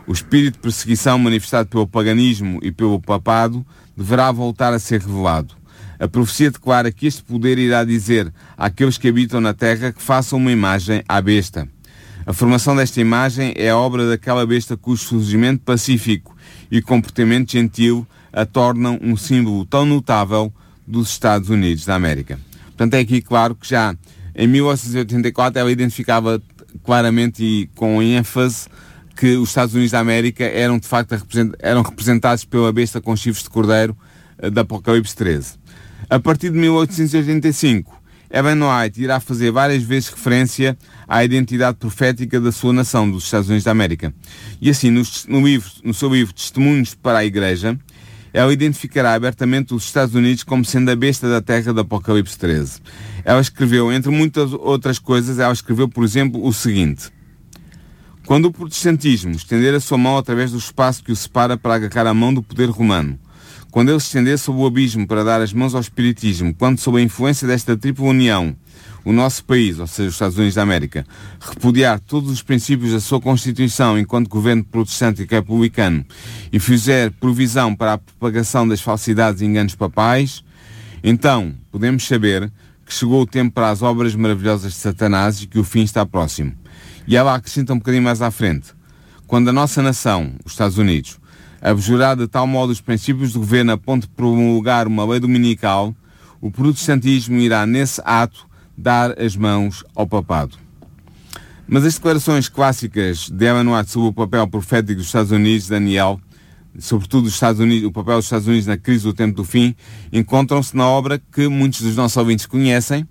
[0.06, 5.56] O espírito de perseguição manifestado pelo paganismo e pelo papado deverá voltar a ser revelado.
[5.98, 10.38] A profecia declara que este poder irá dizer àqueles que habitam na terra que façam
[10.38, 11.70] uma imagem à besta.
[12.26, 16.36] A formação desta imagem é a obra daquela besta cujo surgimento pacífico
[16.70, 20.52] e comportamento gentil a tornam um símbolo tão notável
[20.86, 22.40] dos Estados Unidos da América.
[22.66, 23.96] Portanto, é aqui claro que já
[24.36, 26.42] em 1884 ela identificava
[26.84, 28.68] claramente e com ênfase
[29.16, 31.16] que os Estados Unidos da América eram de facto
[31.60, 33.96] eram representados pela besta com chifres de cordeiro
[34.38, 35.54] eh, da Apocalipse 13.
[36.10, 40.76] A partir de 1885, Evan White irá fazer várias vezes referência
[41.08, 44.12] à identidade profética da sua nação, dos Estados Unidos da América.
[44.60, 47.78] E assim, no, no, livro, no seu livro Testemunhos para a Igreja,
[48.34, 52.82] ela identificará abertamente os Estados Unidos como sendo a besta da terra do Apocalipse 13.
[53.24, 57.13] Ela escreveu, entre muitas outras coisas, ela escreveu, por exemplo, o seguinte.
[58.26, 62.08] Quando o protestantismo estender a sua mão através do espaço que o separa para agarrar
[62.08, 63.20] a mão do poder romano,
[63.70, 66.98] quando ele se estender sob o abismo para dar as mãos ao espiritismo, quando sob
[66.98, 68.56] a influência desta tripla união,
[69.04, 71.06] o nosso país, ou seja, os Estados Unidos da América,
[71.42, 76.06] repudiar todos os princípios da sua Constituição enquanto governo protestante e republicano
[76.52, 80.46] e fizer provisão para a propagação das falsidades e enganos papais,
[81.04, 82.50] então podemos saber
[82.86, 86.06] que chegou o tempo para as obras maravilhosas de Satanás e que o fim está
[86.06, 86.54] próximo.
[87.08, 88.74] E ela acrescenta um bocadinho mais à frente.
[89.28, 91.20] Quando a nossa nação, os Estados Unidos,
[91.62, 95.96] abjurar de tal modo os princípios do governo a ponto de promulgar uma lei dominical,
[96.42, 98.46] o protestantismo irá, nesse ato,
[98.78, 100.58] dar as mãos ao papado.
[101.66, 106.20] Mas as declarações clássicas de Ellen White sobre o papel profético dos Estados Unidos, Daniel,
[106.78, 109.74] sobretudo os Estados Unidos, o papel dos Estados Unidos na crise do tempo do fim,
[110.12, 113.08] encontram-se na obra que muitos dos nossos ouvintes conhecem,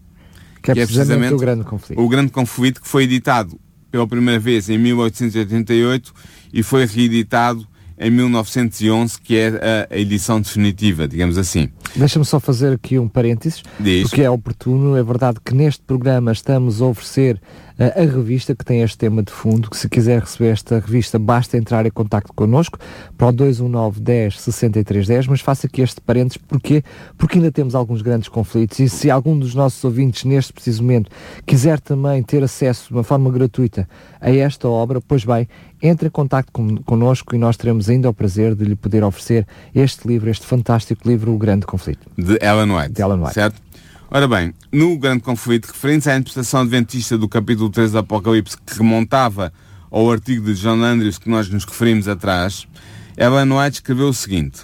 [0.63, 2.01] que é, que é precisamente o grande conflito.
[2.01, 3.59] O grande conflito que foi editado
[3.93, 6.15] pela primeira vez em 1888
[6.53, 11.69] e foi reeditado em 1911, que é a edição definitiva, digamos assim.
[11.95, 14.03] Deixa-me só fazer aqui um parênteses, Diz.
[14.03, 14.97] porque é oportuno.
[14.97, 17.41] É verdade que neste programa estamos a oferecer
[17.79, 21.19] a, a revista que tem este tema de fundo, que se quiser receber esta revista
[21.19, 22.79] basta entrar em contato connosco
[23.17, 26.83] para o 219 10 63 10, mas faça aqui este parênteses, porquê?
[27.19, 31.11] Porque ainda temos alguns grandes conflitos e se algum dos nossos ouvintes neste preciso momento
[31.47, 33.89] quiser também ter acesso de uma forma gratuita
[34.21, 35.49] a esta obra, pois bem,
[35.83, 39.47] entre em contato con connosco e nós teremos ainda o prazer de lhe poder oferecer
[39.75, 41.82] este livro, este fantástico livro, O Grande Conflito.
[42.17, 42.93] De Ellen White.
[42.93, 43.35] De Ellen White.
[43.35, 43.61] Certo?
[44.11, 48.77] Ora bem, no grande conflito, referente à interpretação adventista do capítulo 3 do Apocalipse, que
[48.77, 49.53] remontava
[49.91, 52.67] ao artigo de John Andrews que nós nos referimos atrás,
[53.17, 54.61] Ellen White escreveu o seguinte: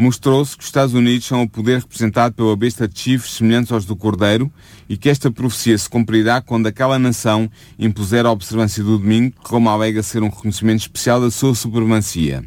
[0.00, 3.84] Mostrou-se que os Estados Unidos são o poder representado pela besta de chifres semelhantes aos
[3.84, 4.50] do Cordeiro
[4.88, 9.50] e que esta profecia se cumprirá quando aquela nação impuser a observância do domingo, que
[9.50, 12.42] Roma alega ser um reconhecimento especial da sua supremacia.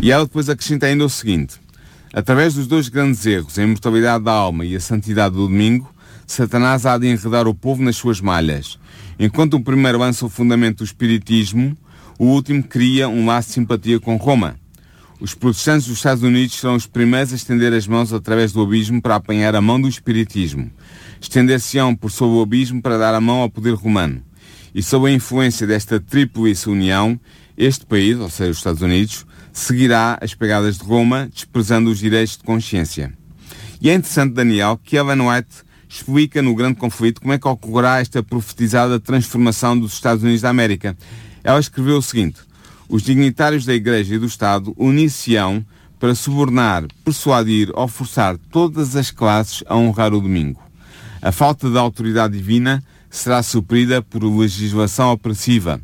[0.00, 1.60] E ela depois acrescenta ainda o seguinte:
[2.12, 5.92] Através dos dois grandes erros, a imortalidade da alma e a santidade do domingo,
[6.26, 8.78] Satanás há de enredar o povo nas suas malhas.
[9.18, 11.76] Enquanto o primeiro lança o fundamento do espiritismo,
[12.18, 14.56] o último cria um laço de simpatia com Roma.
[15.20, 19.02] Os protestantes dos Estados Unidos serão os primeiros a estender as mãos através do abismo
[19.02, 20.70] para apanhar a mão do espiritismo.
[21.20, 24.22] Estender-se-ão por sob o abismo para dar a mão ao poder romano.
[24.74, 27.18] E sob a influência desta tríplice união,
[27.56, 29.26] este país, ou seja, os Estados Unidos,
[29.58, 33.12] seguirá as pegadas de Roma, desprezando os direitos de consciência.
[33.80, 38.00] E é interessante, Daniel, que Ellen White explica no grande conflito como é que ocorrerá
[38.00, 40.96] esta profetizada transformação dos Estados Unidos da América.
[41.42, 42.38] Ela escreveu o seguinte:
[42.88, 45.64] os dignitários da Igreja e do Estado unir-se-ão
[45.98, 50.62] para subornar, persuadir ou forçar todas as classes a honrar o domingo.
[51.20, 55.80] A falta de autoridade divina será suprida por legislação opressiva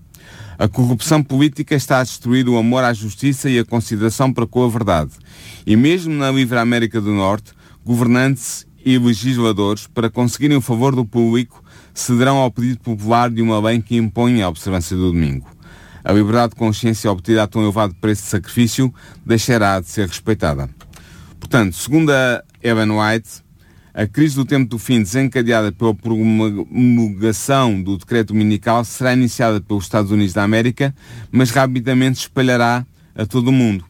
[0.59, 4.65] a corrupção política está a destruir o amor à justiça e a consideração para com
[4.65, 5.11] a verdade.
[5.67, 7.53] E mesmo na livre América do Norte,
[7.85, 11.63] governantes e legisladores, para conseguirem o favor do público,
[11.93, 15.49] cederão ao pedido popular de uma lei que impõe a observância do domingo.
[16.05, 18.93] A liberdade de consciência obtida a tão elevado preço de sacrifício
[19.25, 20.69] deixará de ser respeitada.
[21.41, 23.44] Portanto, segundo a Evan White,
[23.95, 29.85] a crise do tempo do fim, desencadeada pela promulgação do decreto dominical, será iniciada pelos
[29.85, 30.93] Estados Unidos da América,
[31.31, 33.85] mas rapidamente espalhará a todo o mundo.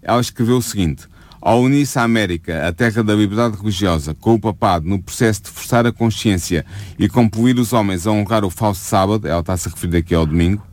[0.00, 1.08] Ela escreveu o seguinte:
[1.40, 5.50] ao unir-se a América, a terra da liberdade religiosa, com o papado no processo de
[5.50, 6.64] forçar a consciência
[6.96, 10.26] e compelir os homens a honrar o falso sábado, ela está-se a referir aqui ao
[10.26, 10.64] domingo,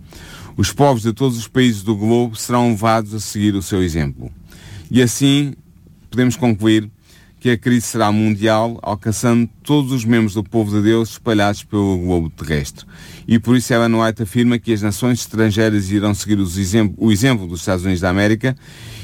[0.56, 4.32] os povos de todos os países do globo serão levados a seguir o seu exemplo.
[4.92, 5.56] E assim
[6.12, 6.92] podemos concluir
[7.39, 11.97] que a crise será mundial, alcançando todos os membros do povo de Deus espalhados pelo
[11.97, 12.86] globo terrestre.
[13.28, 17.47] E por isso Ellen White afirma que as nações estrangeiras irão seguir exemplo, o exemplo
[17.47, 18.56] dos Estados Unidos da América,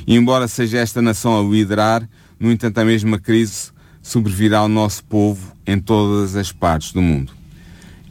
[0.07, 2.07] e embora seja esta nação a liderar,
[2.39, 7.31] no entanto a mesma crise sobrevirá ao nosso povo em todas as partes do mundo.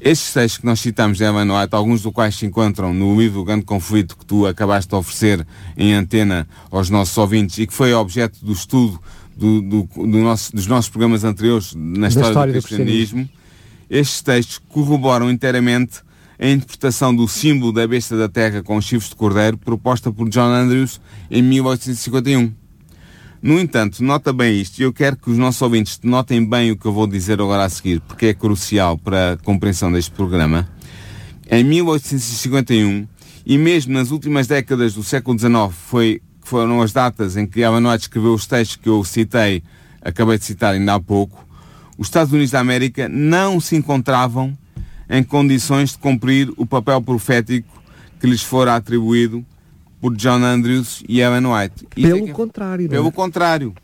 [0.04, 3.40] Estes textos que nós citamos de Ellen White, alguns dos quais se encontram no livro
[3.40, 7.72] O Grande Conflito que tu acabaste de oferecer em antena aos nossos ouvintes e que
[7.72, 9.00] foi objeto do estudo
[9.42, 13.28] do, do, do nosso, dos nossos programas anteriores na história, história, do cristianismo,
[13.90, 16.00] estes textos corroboram inteiramente
[16.38, 20.28] a interpretação do símbolo da besta da terra com os chifres de cordeiro proposta por
[20.28, 21.00] John Andrews
[21.30, 22.52] em 1851.
[23.42, 26.76] No entanto, nota bem isto, e eu quero que os nossos ouvintes notem bem o
[26.76, 30.68] que eu vou dizer agora a seguir, porque é crucial para a compreensão deste programa.
[31.50, 33.08] Em 1851,
[33.44, 38.02] e mesmo nas últimas décadas do século XIX, foi foram as datas em que White
[38.02, 39.62] escreveu os textos que eu citei,
[40.02, 41.46] acabei de citar ainda há pouco,
[41.96, 44.52] os Estados Unidos da América não se encontravam
[45.08, 47.82] em condições de cumprir o papel profético
[48.20, 49.42] que lhes fora atribuído
[49.98, 51.86] por John Andrews e Ellen White.
[51.96, 52.86] Isso pelo é que, contrário.
[52.86, 53.12] Pelo não é?
[53.12, 53.74] contrário.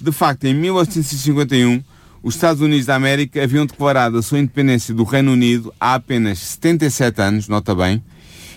[0.00, 1.84] De facto, em 1851,
[2.20, 6.40] os Estados Unidos da América haviam declarado a sua independência do Reino Unido há apenas
[6.40, 8.02] 77 anos, nota bem,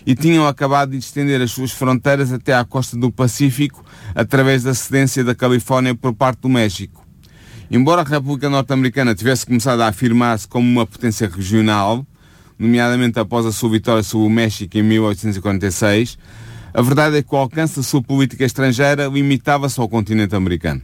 [0.06, 3.84] e tinham acabado de estender as suas fronteiras até à costa do Pacífico
[4.16, 7.06] através da cedência da Califórnia por parte do México.
[7.70, 12.06] Embora a República Norte-Americana tivesse começado a afirmar-se como uma potência regional,
[12.60, 16.18] nomeadamente após a sua vitória sobre o México em 1846,
[16.74, 20.82] a verdade é que o alcance da sua política estrangeira limitava-se ao continente americano.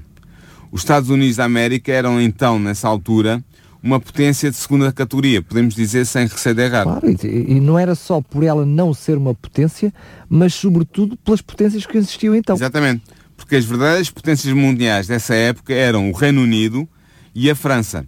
[0.71, 3.43] Os Estados Unidos da América eram então, nessa altura,
[3.81, 6.83] uma potência de segunda categoria, podemos dizer sem receio de errar.
[6.83, 9.93] Claro, e, não era só por ela não ser uma potência,
[10.29, 12.55] mas sobretudo pelas potências que existiam então.
[12.55, 13.03] Exatamente,
[13.35, 16.87] porque as verdadeiras potências mundiais dessa época eram o Reino Unido
[17.33, 18.05] e a França.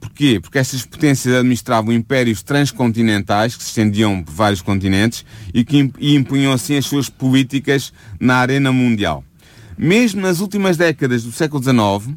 [0.00, 0.40] Porquê?
[0.40, 6.52] Porque estas potências administravam impérios transcontinentais que se estendiam por vários continentes e que impunham
[6.52, 9.22] assim as suas políticas na arena mundial.
[9.76, 12.16] Mesmo nas últimas décadas do século XIX,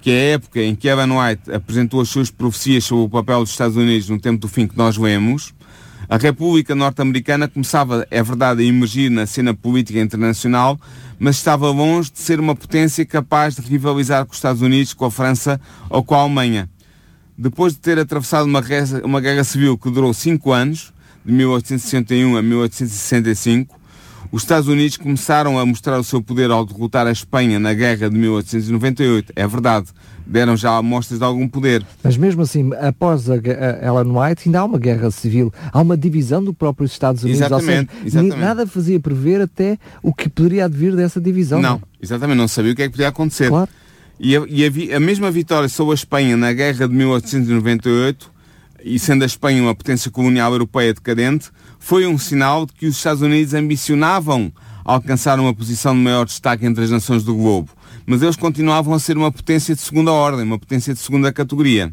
[0.00, 3.40] que é a época em que Evan White apresentou as suas profecias sobre o papel
[3.40, 5.52] dos Estados Unidos no tempo do fim que nós vemos,
[6.10, 10.76] a República Norte-Americana começava, é verdade, a emergir na cena política internacional,
[11.20, 15.04] mas estava longe de ser uma potência capaz de rivalizar com os Estados Unidos, com
[15.04, 16.68] a França ou com a Alemanha.
[17.38, 20.92] Depois de ter atravessado uma guerra, uma guerra civil que durou cinco anos,
[21.24, 23.79] de 1861 a 1865,
[24.32, 28.08] os Estados Unidos começaram a mostrar o seu poder ao derrotar a Espanha na guerra
[28.08, 29.32] de 1898.
[29.34, 29.88] É verdade,
[30.24, 31.84] deram já amostras de algum poder.
[32.02, 35.96] Mas mesmo assim, após a, a Ellen White, ainda há uma guerra civil, há uma
[35.96, 37.40] divisão do próprio Estados Unidos.
[37.40, 38.36] Exatamente, seja, exatamente.
[38.36, 41.60] Nada fazia prever até o que poderia advir dessa divisão.
[41.60, 43.48] Não, exatamente, não sabia o que é que podia acontecer.
[43.48, 43.68] Claro.
[44.20, 48.30] E, a, e a, a mesma vitória sobre a Espanha na guerra de 1898
[48.84, 52.96] e sendo a Espanha uma potência colonial europeia decadente, foi um sinal de que os
[52.96, 54.52] Estados Unidos ambicionavam
[54.84, 57.70] alcançar uma posição de maior destaque entre as nações do globo,
[58.06, 61.92] mas eles continuavam a ser uma potência de segunda ordem, uma potência de segunda categoria.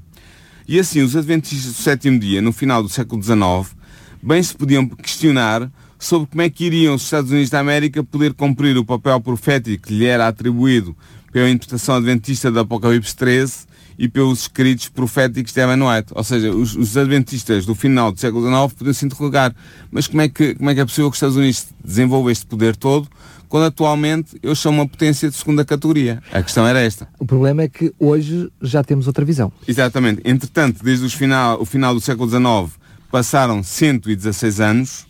[0.67, 3.75] E assim, os adventistas do sétimo dia, no final do século XIX,
[4.21, 8.33] bem se podiam questionar sobre como é que iriam os Estados Unidos da América poder
[8.33, 10.95] cumprir o papel profético que lhe era atribuído
[11.31, 13.67] pela interpretação adventista do Apocalipse 13
[13.97, 16.11] e pelos escritos proféticos de Evan White.
[16.13, 19.55] Ou seja, os, os, adventistas do final do século XIX podiam se interrogar,
[19.91, 22.45] mas como é, que, como é que é possível que os Estados Unidos desenvolvam este
[22.45, 23.07] poder todo
[23.49, 26.21] quando atualmente eles são uma potência de segunda categoria?
[26.31, 27.07] A questão era esta.
[27.17, 29.51] O problema é que hoje já temos outra visão.
[29.67, 30.21] Exatamente.
[30.25, 32.77] Entretanto, desde final, o final do século XIX
[33.09, 35.07] passaram 116 anos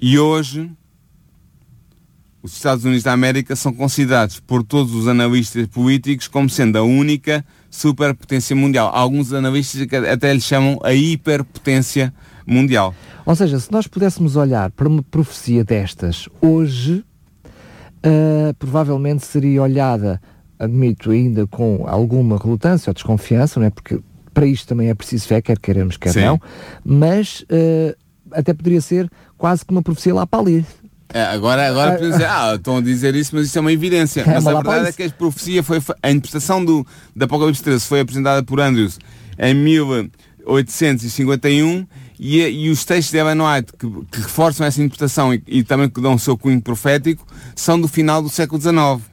[0.00, 0.70] e hoje
[2.42, 6.82] os Estados Unidos da América são considerados por todos os analistas políticos como sendo a
[6.82, 8.90] única superpotência mundial.
[8.92, 12.12] Alguns analistas até lhe chamam a hiperpotência
[12.46, 12.94] mundial.
[13.24, 17.04] Ou seja, se nós pudéssemos olhar para uma profecia destas hoje,
[17.98, 20.20] uh, provavelmente seria olhada,
[20.58, 23.70] admito ainda com alguma relutância ou desconfiança, não é?
[23.70, 24.00] porque
[24.32, 26.24] para isto também é preciso fé, quer queiramos, quer Sim.
[26.24, 26.40] não,
[26.84, 27.94] mas uh,
[28.32, 30.66] até poderia ser quase que uma profecia lá para ali.
[31.12, 34.20] É, agora, agora podemos dizer, ah, estão a dizer isso, mas isso é uma evidência.
[34.20, 35.80] É, mas a verdade é que a profecia foi.
[36.02, 38.98] A interpretação do, da Apocalipse 13 foi apresentada por Andrews
[39.38, 41.86] em 1851
[42.18, 45.88] e, e os textos de Ellen White que, que reforçam essa interpretação e, e, também
[45.88, 49.07] que dão o seu cunho profético são do final do século XIX.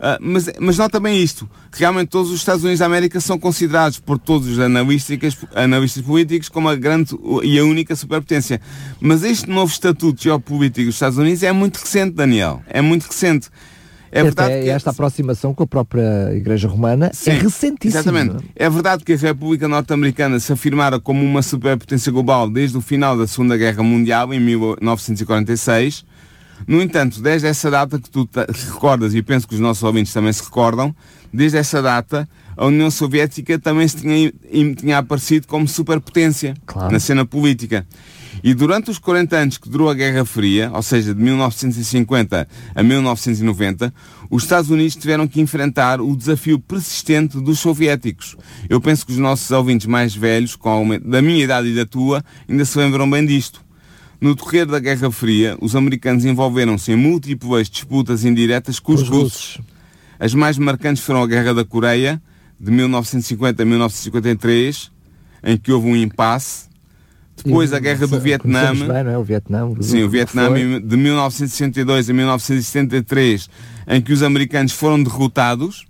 [0.00, 1.48] Uh, mas, mas nota bem isto.
[1.70, 6.48] Realmente todos os Estados Unidos da América são considerados por todos os analistas, analistas políticos
[6.48, 8.62] como a grande e a única superpotência.
[8.98, 12.62] Mas este novo estatuto geopolítico dos Estados Unidos é muito recente, Daniel.
[12.66, 13.50] É muito recente.
[14.10, 18.00] É verdade Até que esta aproximação com a própria Igreja Romana é Sim, é recentíssima.
[18.00, 18.44] Exatamente.
[18.56, 23.16] É verdade que a República Norte-Americana se afirmara como uma superpotência global desde o final
[23.16, 26.04] da Segunda Guerra Mundial, em 1946,
[26.66, 30.32] no entanto, desde essa data que tu recordas, e penso que os nossos ouvintes também
[30.32, 30.94] se recordam,
[31.32, 34.32] desde essa data a União Soviética também se tinha,
[34.74, 36.92] tinha aparecido como superpotência claro.
[36.92, 37.86] na cena política.
[38.44, 42.82] E durante os 40 anos que durou a Guerra Fria, ou seja, de 1950 a
[42.82, 43.92] 1990,
[44.30, 48.36] os Estados Unidos tiveram que enfrentar o desafio persistente dos soviéticos.
[48.68, 52.24] Eu penso que os nossos ouvintes mais velhos, com da minha idade e da tua,
[52.48, 53.64] ainda se lembram bem disto.
[54.20, 59.08] No decorrer da Guerra Fria, os americanos envolveram-se em múltiplas disputas indiretas com os, os
[59.08, 59.56] russos.
[59.56, 59.60] russos.
[60.18, 62.20] As mais marcantes foram a Guerra da Coreia,
[62.60, 64.92] de 1950 a 1953,
[65.42, 66.68] em que houve um impasse.
[67.42, 68.74] Depois e, a Guerra do Vietnã.
[68.74, 69.16] Bem, não é?
[69.16, 69.74] O Vietnã.
[69.80, 73.48] Sim, o Vietnã de 1962 a 1973,
[73.88, 75.86] em que os americanos foram derrotados.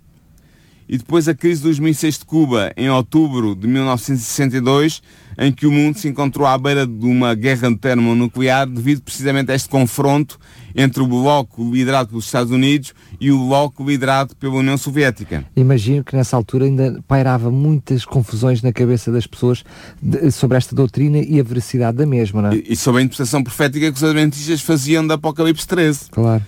[0.91, 5.01] E depois a crise dos mísseis de Cuba, em outubro de 1962,
[5.39, 9.55] em que o mundo se encontrou à beira de uma guerra termonuclear devido precisamente a
[9.55, 10.37] este confronto
[10.75, 15.45] entre o bloco liderado pelos Estados Unidos e o bloco liderado pela União Soviética.
[15.55, 19.63] Imagino que nessa altura ainda pairava muitas confusões na cabeça das pessoas
[20.01, 22.55] de, sobre esta doutrina e a veracidade da mesma, não é?
[22.55, 26.11] E, e sobre a interpretação profética que os adventistas faziam da Apocalipse 13.
[26.11, 26.43] Claro.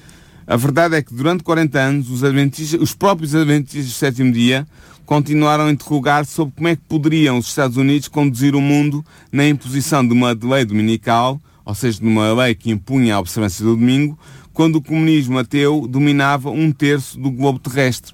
[0.46, 4.68] A verdade é que durante 40 anos os, adventistas, os próprios adventistas do sétimo dia
[5.06, 9.48] continuaram a interrogar sobre como é que poderiam os Estados Unidos conduzir o mundo na
[9.48, 13.76] imposição de uma lei dominical, ou seja, de uma lei que impunha a observância do
[13.76, 14.18] domingo,
[14.54, 18.14] quando o comunismo ateu dominava um terço do globo terrestre.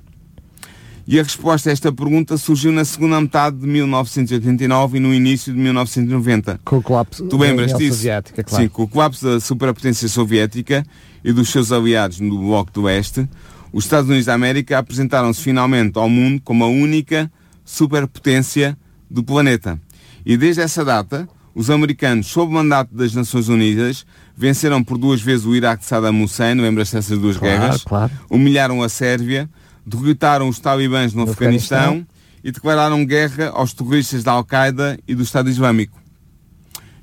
[1.11, 5.51] E a resposta a esta pergunta surgiu na segunda metade de 1989 e no início
[5.51, 6.59] de 1990.
[6.63, 7.97] Com o colapso tu lembras da União disso?
[7.97, 8.63] Soviética, claro.
[8.63, 10.86] Sim, com o colapso da superpotência soviética
[11.24, 13.28] e dos seus aliados no Bloco do Oeste,
[13.72, 17.32] os Estados Unidos da América apresentaram-se finalmente ao mundo como a única
[17.63, 18.78] superpotência
[19.09, 19.80] do planeta.
[20.26, 24.05] E desde essa data, os americanos, sob mandato das Nações Unidas,
[24.36, 27.84] venceram por duas vezes o Iraque de Saddam Hussein, lembras-te dessas duas Claro, guerras?
[27.84, 28.11] claro.
[28.30, 29.49] Humilharam a Sérvia,
[29.86, 32.07] derrotaram os talibãs no, No Afeganistão, Afeganistão.
[32.43, 35.99] e declararam guerra aos terroristas da Al-Qaeda e do Estado Islâmico.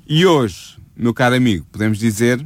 [0.07, 2.43] E hoje, meu caro amigo, podemos dizer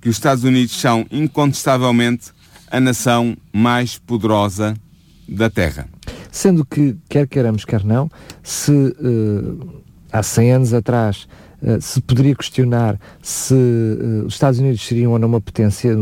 [0.00, 2.30] que os Estados Unidos são incontestavelmente
[2.70, 4.74] a nação mais poderosa
[5.28, 5.88] da Terra.
[6.30, 8.08] Sendo que, quer queiramos, quer não,
[8.42, 9.66] se eh,
[10.12, 11.26] há 100 anos atrás
[11.62, 15.94] eh, se poderia questionar se eh, os Estados Unidos seriam ou não uma potência,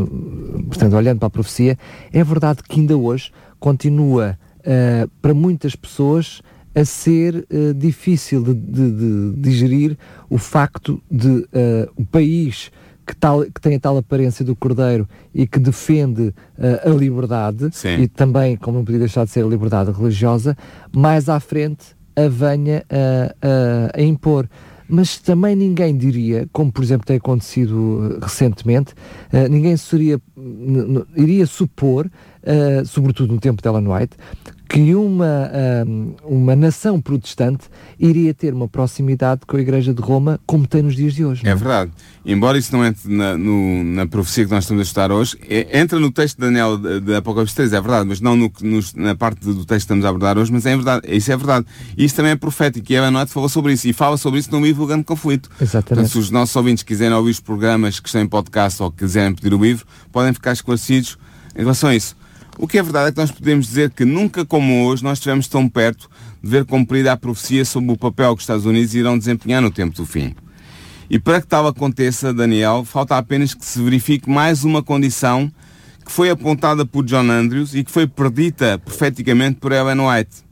[0.67, 1.77] portanto, olhando para a profecia,
[2.13, 4.37] é verdade que ainda hoje continua
[5.21, 6.41] para muitas pessoas
[6.75, 9.97] a ser difícil de, de- de digerir
[10.29, 11.47] o facto de
[11.95, 12.69] o país
[13.09, 17.69] que, tal, que tem a tal aparência do Cordeiro e que defende eh, a liberdade
[17.71, 18.01] Sim.
[18.01, 20.55] e também, como não podia deixar de ser a liberdade religiosa,
[20.95, 24.47] mais à frente a venha a, a- impor.
[24.87, 28.93] Mas também ninguém diria, como por exemplo tem acontecido recentemente,
[29.33, 30.19] eh, ninguém seria,
[31.15, 32.09] iria supor,
[32.43, 34.15] eh, sobretudo no tempo de Ellen White,
[34.69, 35.49] que uma,
[36.23, 37.65] uma nação protestante
[37.99, 41.43] iria ter uma proximidade com a Igreja de Roma como tem nos dias de hoje.
[41.43, 41.91] não É verdade.
[42.23, 45.79] Embora isso não entre na, no- na profecia que nós estamos a estudar hoje, é-
[45.79, 48.51] entra no texto de Daniel de, Apocalipse 3, é verdade, mas não no,
[48.95, 51.65] na parte do texto que estamos a abordar hoje, mas é verdade, isso é verdade.
[51.97, 54.51] E isso também é profético, e Ellen White falou sobre isso, e fala sobre isso
[54.51, 55.49] no livro Grande Conflito.
[55.59, 55.87] Exatamente.
[55.87, 59.33] Portanto, se os nossos ouvintes quiserem ouvir os programas que estão em podcast ou quiserem
[59.33, 61.17] pedir o livro, podem ficar esclarecidos
[61.55, 62.15] em relação a isso.
[62.61, 65.47] O que é verdade é que nós podemos dizer que nunca como hoje nós estivemos
[65.47, 66.09] tão perto
[66.43, 69.71] de ver cumprida a profecia sobre o papel que os Estados Unidos irão desempenhar no
[69.71, 70.35] tempo do fim.
[71.09, 75.49] E para que tal aconteça, Daniel, falta apenas que se verifique mais uma condição
[76.05, 80.43] que foi apontada por John Andrews e que foi predita profeticamente por Ellen White.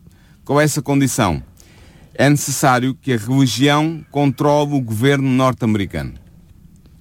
[0.45, 1.43] Qual é essa condição?
[2.13, 6.13] É necessário que a religião controle o governo norte-americano.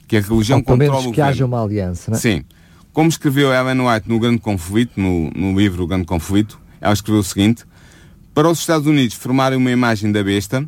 [0.09, 1.31] Que a religião Ou controle menos o que governo.
[1.31, 2.11] haja uma aliança.
[2.11, 2.21] Não é?
[2.21, 2.45] Sim.
[2.97, 7.20] Como escreveu Ellen White no Grande Conflito, no, no livro O Grande Conflito, ela escreveu
[7.20, 7.62] o seguinte:
[8.32, 10.66] Para os Estados Unidos formarem uma imagem da besta,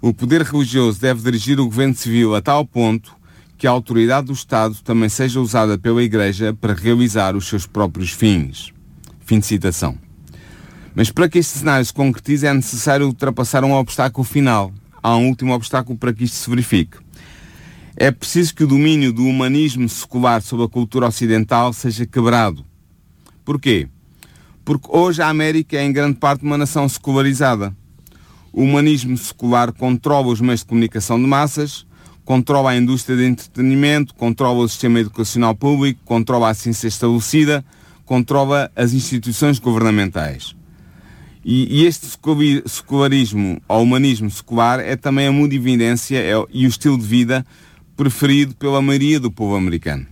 [0.00, 3.16] o poder religioso deve dirigir o governo civil a tal ponto
[3.58, 8.12] que a autoridade do Estado também seja usada pela Igreja para realizar os seus próprios
[8.12, 8.72] fins.
[9.26, 9.98] Fim de citação.
[10.94, 14.72] Mas para que este cenário se concretize é necessário ultrapassar um obstáculo final.
[15.02, 17.03] Há um último obstáculo para que isto se verifique.
[17.96, 22.64] É preciso que o domínio do humanismo secular sobre a cultura ocidental seja quebrado.
[23.44, 23.88] Porquê?
[24.64, 27.74] Porque hoje a América é em grande parte uma nação secularizada.
[28.52, 31.86] O humanismo secular controla os meios de comunicação de massas,
[32.24, 37.64] controla a indústria de entretenimento, controla o sistema educacional público, controla a ciência estabelecida,
[38.04, 40.56] controla as instituições governamentais.
[41.44, 42.06] E, e este
[42.66, 47.46] secularismo, ou humanismo secular, é também a mundividência é e o estilo de vida
[47.96, 50.06] preferido pela maioria do povo americano.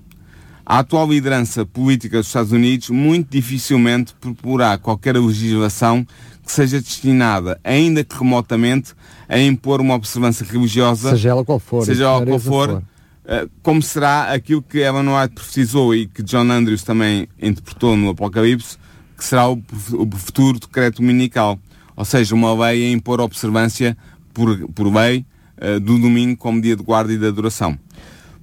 [0.64, 6.06] A atual liderança política dos Estados Unidos muito dificilmente proporá qualquer legislação
[6.44, 8.94] que seja destinada, ainda que remotamente,
[9.28, 11.84] a impor uma observância religiosa Seja ela qual for.
[11.84, 12.82] seja ela qual natureza for,
[13.24, 18.10] eh, como será aquilo que Ellen White profetizou e que John Andrews também interpretou no
[18.10, 18.76] Apocalipse,
[19.16, 19.62] que será o,
[19.92, 21.58] o futuro decreto dominical.
[21.96, 23.96] Ou seja, uma lei a impor observância
[24.32, 25.24] por, por lei
[25.64, 27.78] eh, do domingo como dia de guarda e de adoração.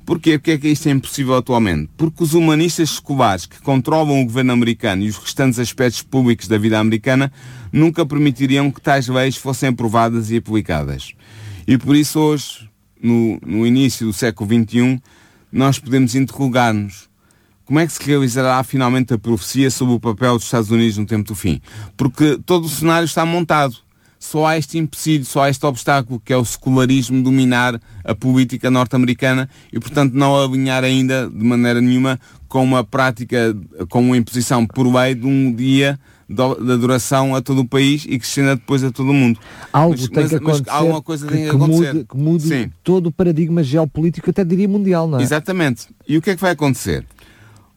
[0.05, 0.37] Porquê?
[0.39, 1.89] Porque é que isto é impossível atualmente?
[1.97, 6.57] Porque os humanistas seculares que controlam o governo americano e os restantes aspectos públicos da
[6.57, 7.29] vida americana
[7.73, 11.11] nunca permitiriam que tais leis fossem aprovadas e aplicadas.
[11.67, 12.69] E por isso hoje,
[13.03, 15.01] no, no início do século XXI,
[15.51, 17.09] nós podemos interrogar-nos
[17.65, 21.05] como é que se realizará finalmente a profecia sobre o papel dos Estados Unidos no
[21.05, 21.61] tempo do fim?
[21.97, 23.75] Porque todo o cenário está montado.
[24.19, 28.69] Só há este empecilho, só há este obstáculo, que é o secularismo dominar a política
[28.69, 33.55] norte-americana e, portanto, não alinhar ainda, de maneira nenhuma, com uma prática,
[33.87, 35.97] com uma imposição por lei de um dia
[36.27, 39.39] de adoração a todo o país e que se estenda depois a todo o mundo.
[39.73, 41.93] Algo Mas- tem mas- que mas acontecer alguma coisa que, tem que que acontecer.
[41.93, 42.71] mude, que mude Sim.
[42.83, 45.23] todo o paradigma geopolítico, até diria mundial, não é?
[45.23, 45.87] Exatamente.
[46.07, 47.05] E o que é que vai acontecer?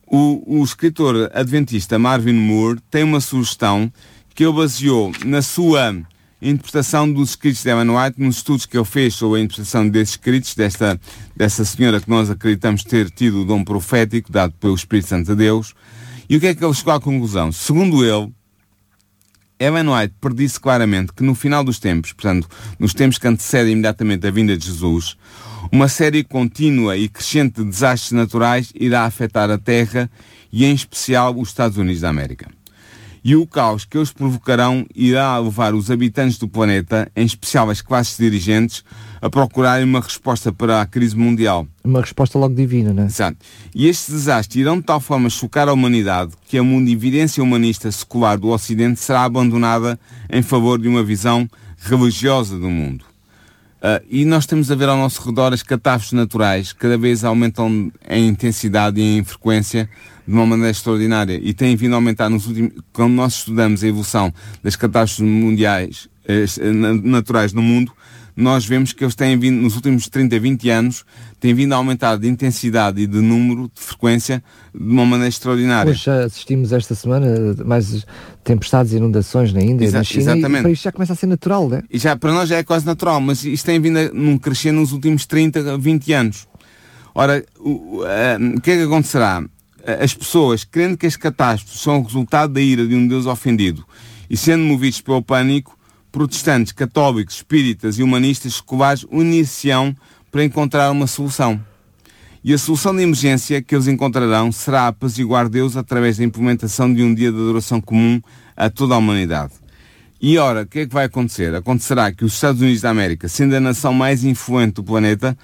[0.07, 3.91] O, o escritor adventista Marvin Moore tem uma sugestão
[4.35, 5.97] que ele baseou na sua
[6.51, 10.15] interpretação dos escritos de Ellen White, nos estudos que ele fez sobre a interpretação desses
[10.15, 11.01] escritos, desta,
[11.37, 15.35] dessa senhora que nós acreditamos ter tido o dom profético dado pelo Espírito Santo a
[15.35, 15.75] Deus.
[16.29, 17.53] E o que é que ele chegou à conclusão?
[17.53, 18.33] Segundo ele,
[19.59, 24.27] Ellen White predisse claramente que no final dos tempos, portanto, nos tempos que antecedem imediatamente
[24.27, 25.17] a vinda de Jesus,
[25.71, 30.11] uma série contínua e crescente de desastres naturais irá afetar a Terra
[30.53, 32.49] e, em especial, os Estados Unidos da América.
[33.25, 37.81] E o caos que eles provocarão irá levar os habitantes do planeta, em especial as
[37.81, 38.83] classes dirigentes,
[39.21, 41.67] a procurarem uma resposta para a crise mundial.
[41.85, 43.07] Uma resposta logo divina, não é?
[43.07, 43.39] Exato.
[43.73, 48.37] E estes desastres irão de tal forma chocar a humanidade que a mundividência humanista secular
[48.37, 49.99] do Ocidente será abandonada
[50.29, 51.49] em favor de uma visão
[51.79, 53.12] religiosa do mundo.
[53.83, 57.91] Uh, e nós temos a ver ao nosso redor as catástrofes naturais cada vez aumentam
[58.09, 59.91] em intensidade e em frequência
[60.25, 61.41] de uma maneira extraordinária.
[61.43, 66.09] E têm vindo a aumentar nos últimos quando nós estudamos a evolução das catástrofes mundiais
[66.29, 66.45] eh,
[67.03, 67.93] naturais no mundo
[68.35, 71.05] nós vemos que eles têm vindo, nos últimos 30, 20 anos,
[71.39, 74.43] têm vindo a aumentar de intensidade e de número, de frequência,
[74.75, 75.91] de uma maneira extraordinária.
[75.91, 77.27] Hoje já assistimos esta semana
[77.65, 78.07] mais
[78.43, 80.61] tempestades e inundações na Índia Exa na China exatamente.
[80.61, 81.83] e para isto já começa a ser natural, não é?
[81.91, 84.73] E já, para nós já é quase natural, mas isto tem vindo a num crescer
[84.73, 86.49] nos últimos 30, 20 anos.
[87.15, 88.03] Ora, o,
[88.57, 89.45] o que é que acontecerá?
[90.01, 93.85] As pessoas, crendo que as catástrofes são o resultado da ira de um Deus ofendido
[94.31, 95.77] e sendo movidos pelo pânico,
[96.13, 99.97] protestantes, católicos, espíritas e humanistas seculares unir-se-ão
[100.31, 101.59] para encontrar uma solução.
[102.45, 107.03] E a solução de emergência que eles encontrarão será apaziguar Deus através da implementação de
[107.03, 108.21] um dia de adoração comum
[108.57, 109.55] a toda a humanidade.
[110.21, 111.55] E ora, o que é que vai acontecer?
[111.55, 115.37] Acontecerá que os Estados Unidos da América, sendo a nação mais influente do planeta,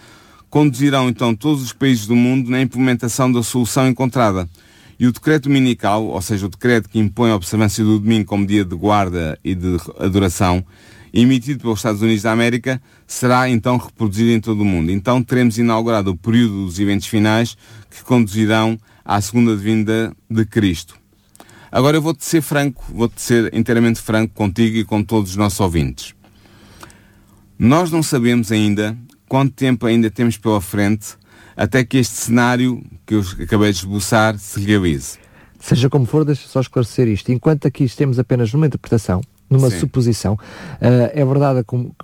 [0.50, 4.48] conduzirão então todos os países do mundo na implementação da solução encontrada
[4.98, 8.46] e o decreto dominical, ou seja, o decreto que impõe a observância do domingo como
[8.46, 10.64] dia de guarda e de adoração,
[11.12, 14.90] emitido pelos Estados Unidos da América, será então reproduzido em todo o mundo.
[14.90, 17.56] Então teremos inaugurado o período dos eventos finais
[17.90, 20.96] que conduzirão à segunda vinda de Cristo.
[21.70, 25.60] Agora eu vou-te ser franco, vou-te ser inteiramente franco contigo e com todos os nossos
[25.60, 26.14] ouvintes.
[27.58, 28.96] Nós não sabemos ainda
[29.28, 31.17] quanto tempo ainda temos pela frente
[31.58, 35.18] até que este cenário que eu acabei de esboçar se realize.
[35.58, 37.32] Seja como for, deixa só esclarecer isto.
[37.32, 39.80] Enquanto aqui estamos apenas numa interpretação, numa Sim.
[39.80, 41.94] suposição, uh, é, verdade uh,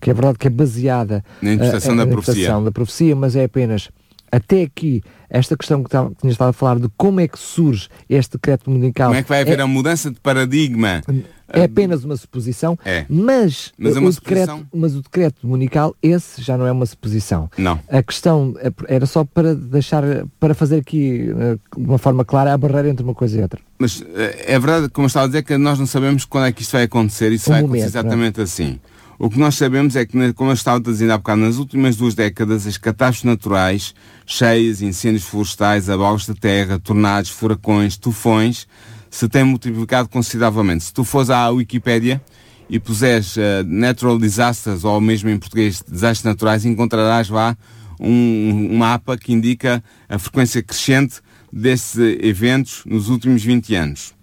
[0.00, 3.36] que é verdade que é baseada na interpretação, uh, da, na interpretação da profecia, mas
[3.36, 3.88] é apenas
[4.36, 8.32] até aqui, esta questão que, tinha estado a falar de como é que surge este
[8.32, 9.08] decreto dominical.
[9.08, 11.02] Como é que vai haver é, a mudança de paradigma?
[11.48, 13.04] É apenas uma suposição, é.
[13.08, 17.48] mas, mas, é o decreto, mas o decreto dominical, esse já não é uma suposição.
[17.56, 17.78] Não.
[17.88, 20.02] A questão é, era só para deixar,
[20.40, 23.60] para fazer aqui eh, de uma forma clara a barreira entre uma coisa e outra.
[23.78, 26.62] Mas eh, é verdade, como estava a dizer, que nós não sabemos quando é que
[26.62, 28.00] isto vai acontecer, isso um vai momento, acontecer é?
[28.00, 28.80] exatamente assim.
[29.18, 32.14] O que nós sabemos é que, como eu estava dizendo há bocado, nas últimas duas
[32.14, 33.94] décadas, as catástrofes naturais,
[34.26, 38.66] cheias, incêndios florestais, abalos de terra, tornados, furacões, tufões,
[39.08, 40.84] se têm multiplicado consideravelmente.
[40.84, 42.20] Se tu fores à Wikipédia
[42.68, 47.56] e puseres uh, Natural Disasters, ou mesmo em português Desastres Naturais, encontrarás lá
[48.00, 51.20] um, um mapa que indica a frequência crescente
[51.52, 54.14] destes eventos nos últimos 20 anos.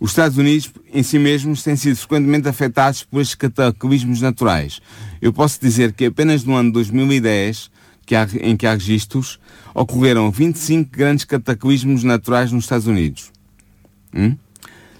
[0.00, 4.80] Os Estados Unidos, em si mesmos, têm sido frequentemente afetados por estes cataclismos naturais.
[5.20, 7.70] Eu posso dizer que apenas no ano 2010,
[8.06, 9.40] que há, em que há registros,
[9.74, 13.32] ocorreram 25 grandes cataclismos naturais nos Estados Unidos.
[14.14, 14.36] Hum?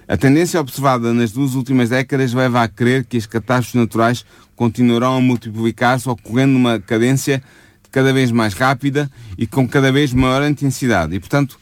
[0.09, 4.25] A tendência observada nas duas últimas décadas leva a crer que as catástrofes naturais
[4.57, 7.43] continuarão a multiplicar-se, ocorrendo numa cadência
[7.91, 11.15] cada vez mais rápida e com cada vez maior intensidade.
[11.15, 11.59] E, portanto,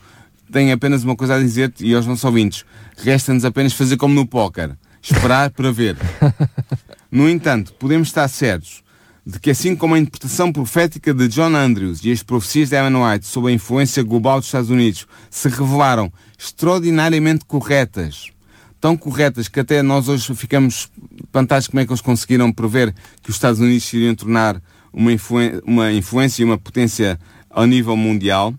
[0.51, 2.65] tenho apenas uma coisa a dizer-te e aos nossos ouvintes.
[2.97, 4.77] Resta-nos apenas fazer como no póquer.
[5.03, 5.97] Esperar para ver.
[7.09, 8.83] No entanto, podemos estar certos
[9.27, 12.97] de que assim como a interpretação profética de John Andrews e as profecias de Ellen
[12.97, 18.31] White sobre a influência global dos Estados Unidos se revelaram extraordinariamente corretas,
[18.81, 23.31] tão corretas que até nós hoje ficamos espantados como é que eles conseguiram prever que
[23.31, 27.19] os Estados Unidos iriam tornar uma influência e uma potência
[27.51, 28.55] ao nível mundial,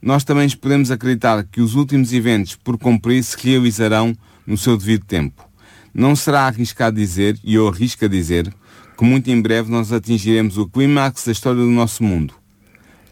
[0.00, 4.14] nós também podemos acreditar que os últimos eventos por cumprir se realizarão
[4.46, 5.46] no seu devido tempo.
[5.92, 8.54] Não será arriscado dizer, e eu arrisco a dizer,
[8.96, 12.34] que muito em breve nós atingiremos o clímax da história do nosso mundo,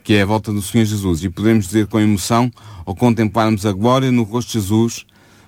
[0.03, 2.51] que é a volta do Senhor Jesus, e podemos dizer com emoção,
[2.85, 5.07] ao contemplarmos a glória no rosto de Jesus,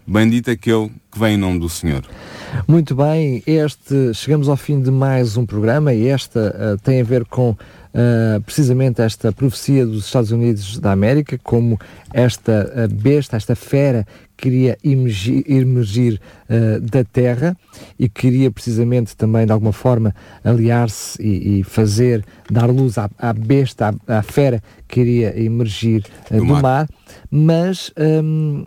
[0.09, 2.03] bendito aquele que vem em nome do Senhor.
[2.67, 7.05] Muito bem, este chegamos ao fim de mais um programa e esta uh, tem a
[7.05, 11.79] ver com uh, precisamente esta profecia dos Estados Unidos da América, como
[12.13, 17.57] esta uh, besta, esta fera queria emergir, emergir uh, da terra
[17.99, 23.33] e queria precisamente também de alguma forma aliar-se e, e, fazer, dar luz à, à
[23.33, 26.63] besta, à, à, fera que queria emergir do, do mar.
[26.63, 26.89] mar.
[27.31, 28.65] mas um,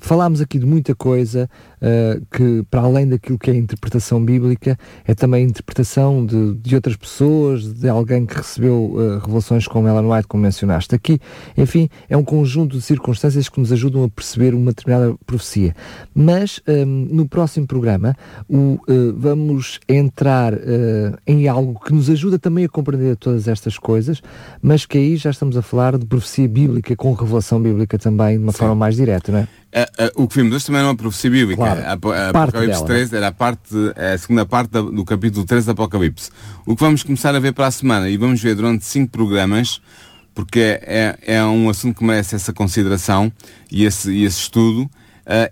[0.00, 1.48] falámos aqui de muita coisa,
[1.80, 6.54] uh, que, para além daquilo que é a interpretação bíblica, é também a interpretação de,
[6.54, 11.18] de outras pessoas, de alguém que recebeu uh, revelações como Ellen White, como mencionaste aqui.
[11.56, 15.74] Enfim, é um conjunto de circunstâncias que nos ajudam a perceber uma determinada profecia.
[16.14, 18.16] Mas um, no próximo programa
[18.48, 20.54] o, uh, vamos entrar
[21.26, 24.22] em algo que nos ajuda também a compreender todas estas coisas,
[24.62, 28.42] mas que aí já estamos a falar de profecia bíblica com revelação bíblica também de
[28.42, 28.58] uma Sim.
[28.58, 29.48] forma mais direta, não é?
[29.72, 31.62] É, é, o que vimos hoje também é uma profecia bíblica.
[31.74, 35.70] Claro, a, a, Apocalipse 3 era a, parte, a segunda parte do capítulo 3 do
[35.72, 36.30] Apocalipse.
[36.66, 39.80] O que vamos começar a ver para a semana e vamos ver durante cinco programas,
[40.34, 43.32] porque é, é, é um assunto que merece essa consideração
[43.70, 44.90] e esse, e esse estudo, uh,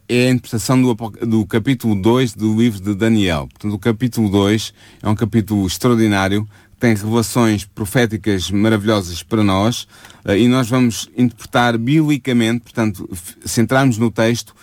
[0.08, 0.94] é a interpretação do,
[1.26, 3.48] do capítulo 2 do livro de Daniel.
[3.48, 6.48] Portanto, o capítulo 2 é um capítulo extraordinário
[6.78, 9.82] tem revelações proféticas maravilhosas para nós
[10.24, 13.08] uh, e nós vamos interpretar biblicamente, portanto,
[13.44, 14.54] centrarmos no texto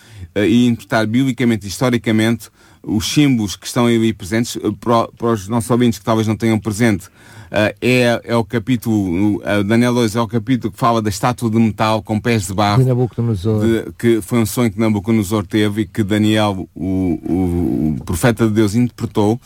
[0.44, 2.50] e interpretar biblicamente, historicamente,
[2.82, 6.36] os símbolos que estão ali presentes, uh, para, para, os nossos ouvintes que talvez não
[6.36, 7.08] tenham presente,
[7.80, 12.02] é, é o capítulo, Daniel 2 é o capítulo que fala da estátua de metal
[12.02, 12.82] com pés de barro,
[13.60, 18.48] de, que foi um sonho que Nabucodonosor teve e que Daniel, o, o, o profeta
[18.48, 19.40] de Deus, interpretou.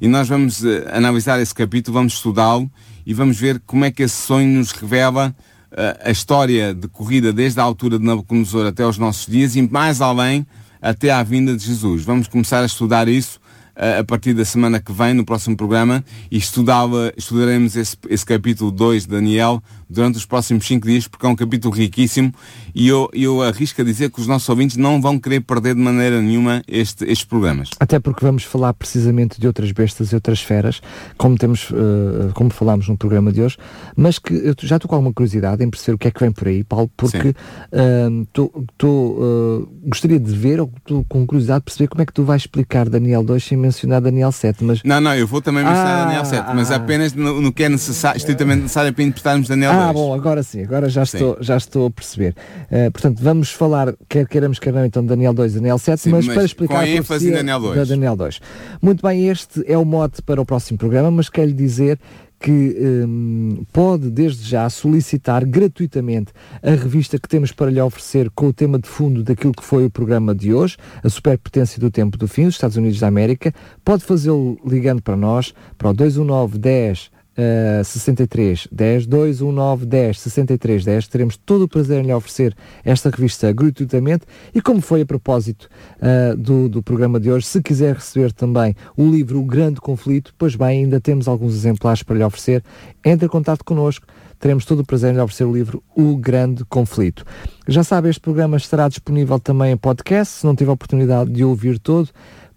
[0.00, 2.70] E nós vamos uh, analisar esse capítulo, vamos estudá-lo
[3.06, 5.55] e vamos ver como é que esse sonho nos revela uh,
[6.04, 10.46] a história decorrida desde a altura de Nabucodonosor até os nossos dias e mais além
[10.80, 12.04] até à vinda de Jesus.
[12.04, 13.40] Vamos começar a estudar isso
[13.76, 18.70] a partir da semana que vem, no próximo programa, e estudava, estudaremos esse, esse capítulo
[18.70, 22.32] 2 de Daniel durante os próximos 5 dias, porque é um capítulo riquíssimo
[22.74, 25.80] e eu, eu arrisco a dizer que os nossos ouvintes não vão querer perder de
[25.80, 27.70] maneira nenhuma este, estes programas.
[27.78, 30.80] Até porque vamos falar precisamente de outras bestas e outras feras,
[31.16, 33.56] como temos, uh, como falámos no programa de hoje,
[33.96, 36.32] mas que eu já estou com alguma curiosidade em perceber o que é que vem
[36.32, 41.60] por aí, Paulo, porque uh, tô, tô, uh, gostaria de ver, ou estou com curiosidade
[41.60, 44.82] de perceber como é que tu vais explicar Daniel 2 sem mencionar Daniel 7, mas...
[44.82, 47.64] Não, não, eu vou também mencionar ah, Daniel 7, mas ah, apenas no, no, que
[47.64, 49.94] é necessário, estritamente necessário para interpretarmos Daniel ah, 2.
[49.94, 51.16] Bom, agora sim, agora já, sim.
[51.16, 52.34] Estou, já estou a perceber.
[52.70, 56.10] Uh, portanto, vamos falar, quer queiramos, quer não, então Daniel 2 e Daniel 7, sim,
[56.10, 57.76] mas, mas, para explicar com a ênfase Daniel 2.
[57.76, 58.40] da Daniel 2.
[58.82, 61.98] Muito bem, este é o mote para o próximo programa, mas quero lhe dizer
[62.38, 68.48] que um, pode desde já solicitar gratuitamente a revista que temos para lhe oferecer com
[68.48, 72.18] o tema de fundo daquilo que foi o programa de hoje, a superpotência do tempo
[72.18, 73.54] do fim, dos Estados Unidos da América.
[73.84, 80.84] Pode fazê-lo ligando para nós, para o 219 10 uh, 63 10 219 10 63
[80.84, 81.08] 10.
[81.08, 84.24] Teremos todo o prazer em lhe oferecer esta revista gratuitamente
[84.54, 85.68] e como foi a propósito
[85.98, 90.34] uh, do, do programa de hoje, se quiser receber também o livro O Grande Conflito,
[90.36, 92.62] pois bem, ainda temos alguns exemplares para lhe oferecer.
[93.04, 94.06] Entre em contato connosco
[94.38, 97.24] teremos todo o prazer em lhe oferecer o livro O Grande Conflito.
[97.66, 101.44] Já sabe, este programa estará disponível também em podcast, se não tiver a oportunidade de
[101.44, 102.10] ouvir todo,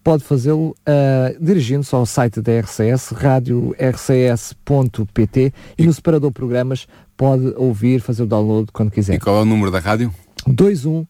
[0.03, 7.53] pode fazê-lo uh, dirigindo-se ao site da RCS, rádio rcs.pt e no separador programas pode
[7.57, 9.15] ouvir, fazer o download quando quiser.
[9.15, 10.13] E qual é o número da rádio?
[10.47, 11.05] 21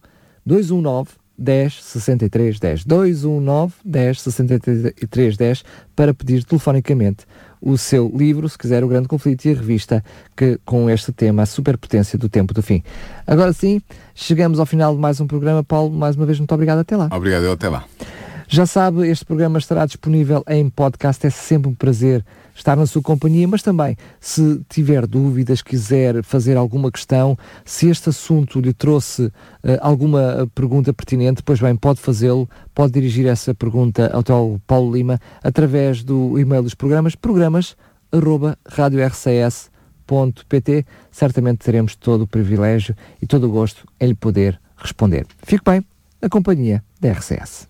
[0.46, 5.64] 219 10 63 10 219 10 63 10
[5.96, 7.26] para pedir telefonicamente
[7.62, 10.04] o seu livro, se quiser, O Grande Conflito e a revista
[10.36, 12.82] que, com este tema, a superpotência do tempo do fim.
[13.28, 13.82] Agora sim,
[14.16, 15.64] chegamos ao final de mais um programa.
[15.64, 16.80] Paulo, mais uma vez, muito obrigado.
[16.80, 17.10] Até lá.
[17.12, 17.84] Obrigado, eu até lá.
[18.52, 21.28] Já sabe, este programa estará disponível em podcast.
[21.28, 22.26] É sempre um prazer
[22.56, 28.10] estar na sua companhia, mas também, se tiver dúvidas, quiser fazer alguma questão, se este
[28.10, 29.32] assunto lhe trouxe uh,
[29.82, 36.04] alguma pergunta pertinente, pois bem, pode fazê-lo, pode dirigir essa pergunta ao Paulo Lima através
[36.04, 37.78] do e-mail dos programas, programas
[38.12, 39.68] arroba radiorcs.pt.
[41.12, 45.28] Certamente teremos todo o privilégio e todo o gosto em lhe poder responder.
[45.44, 45.86] Fique bem
[46.20, 47.70] na companhia da RCS.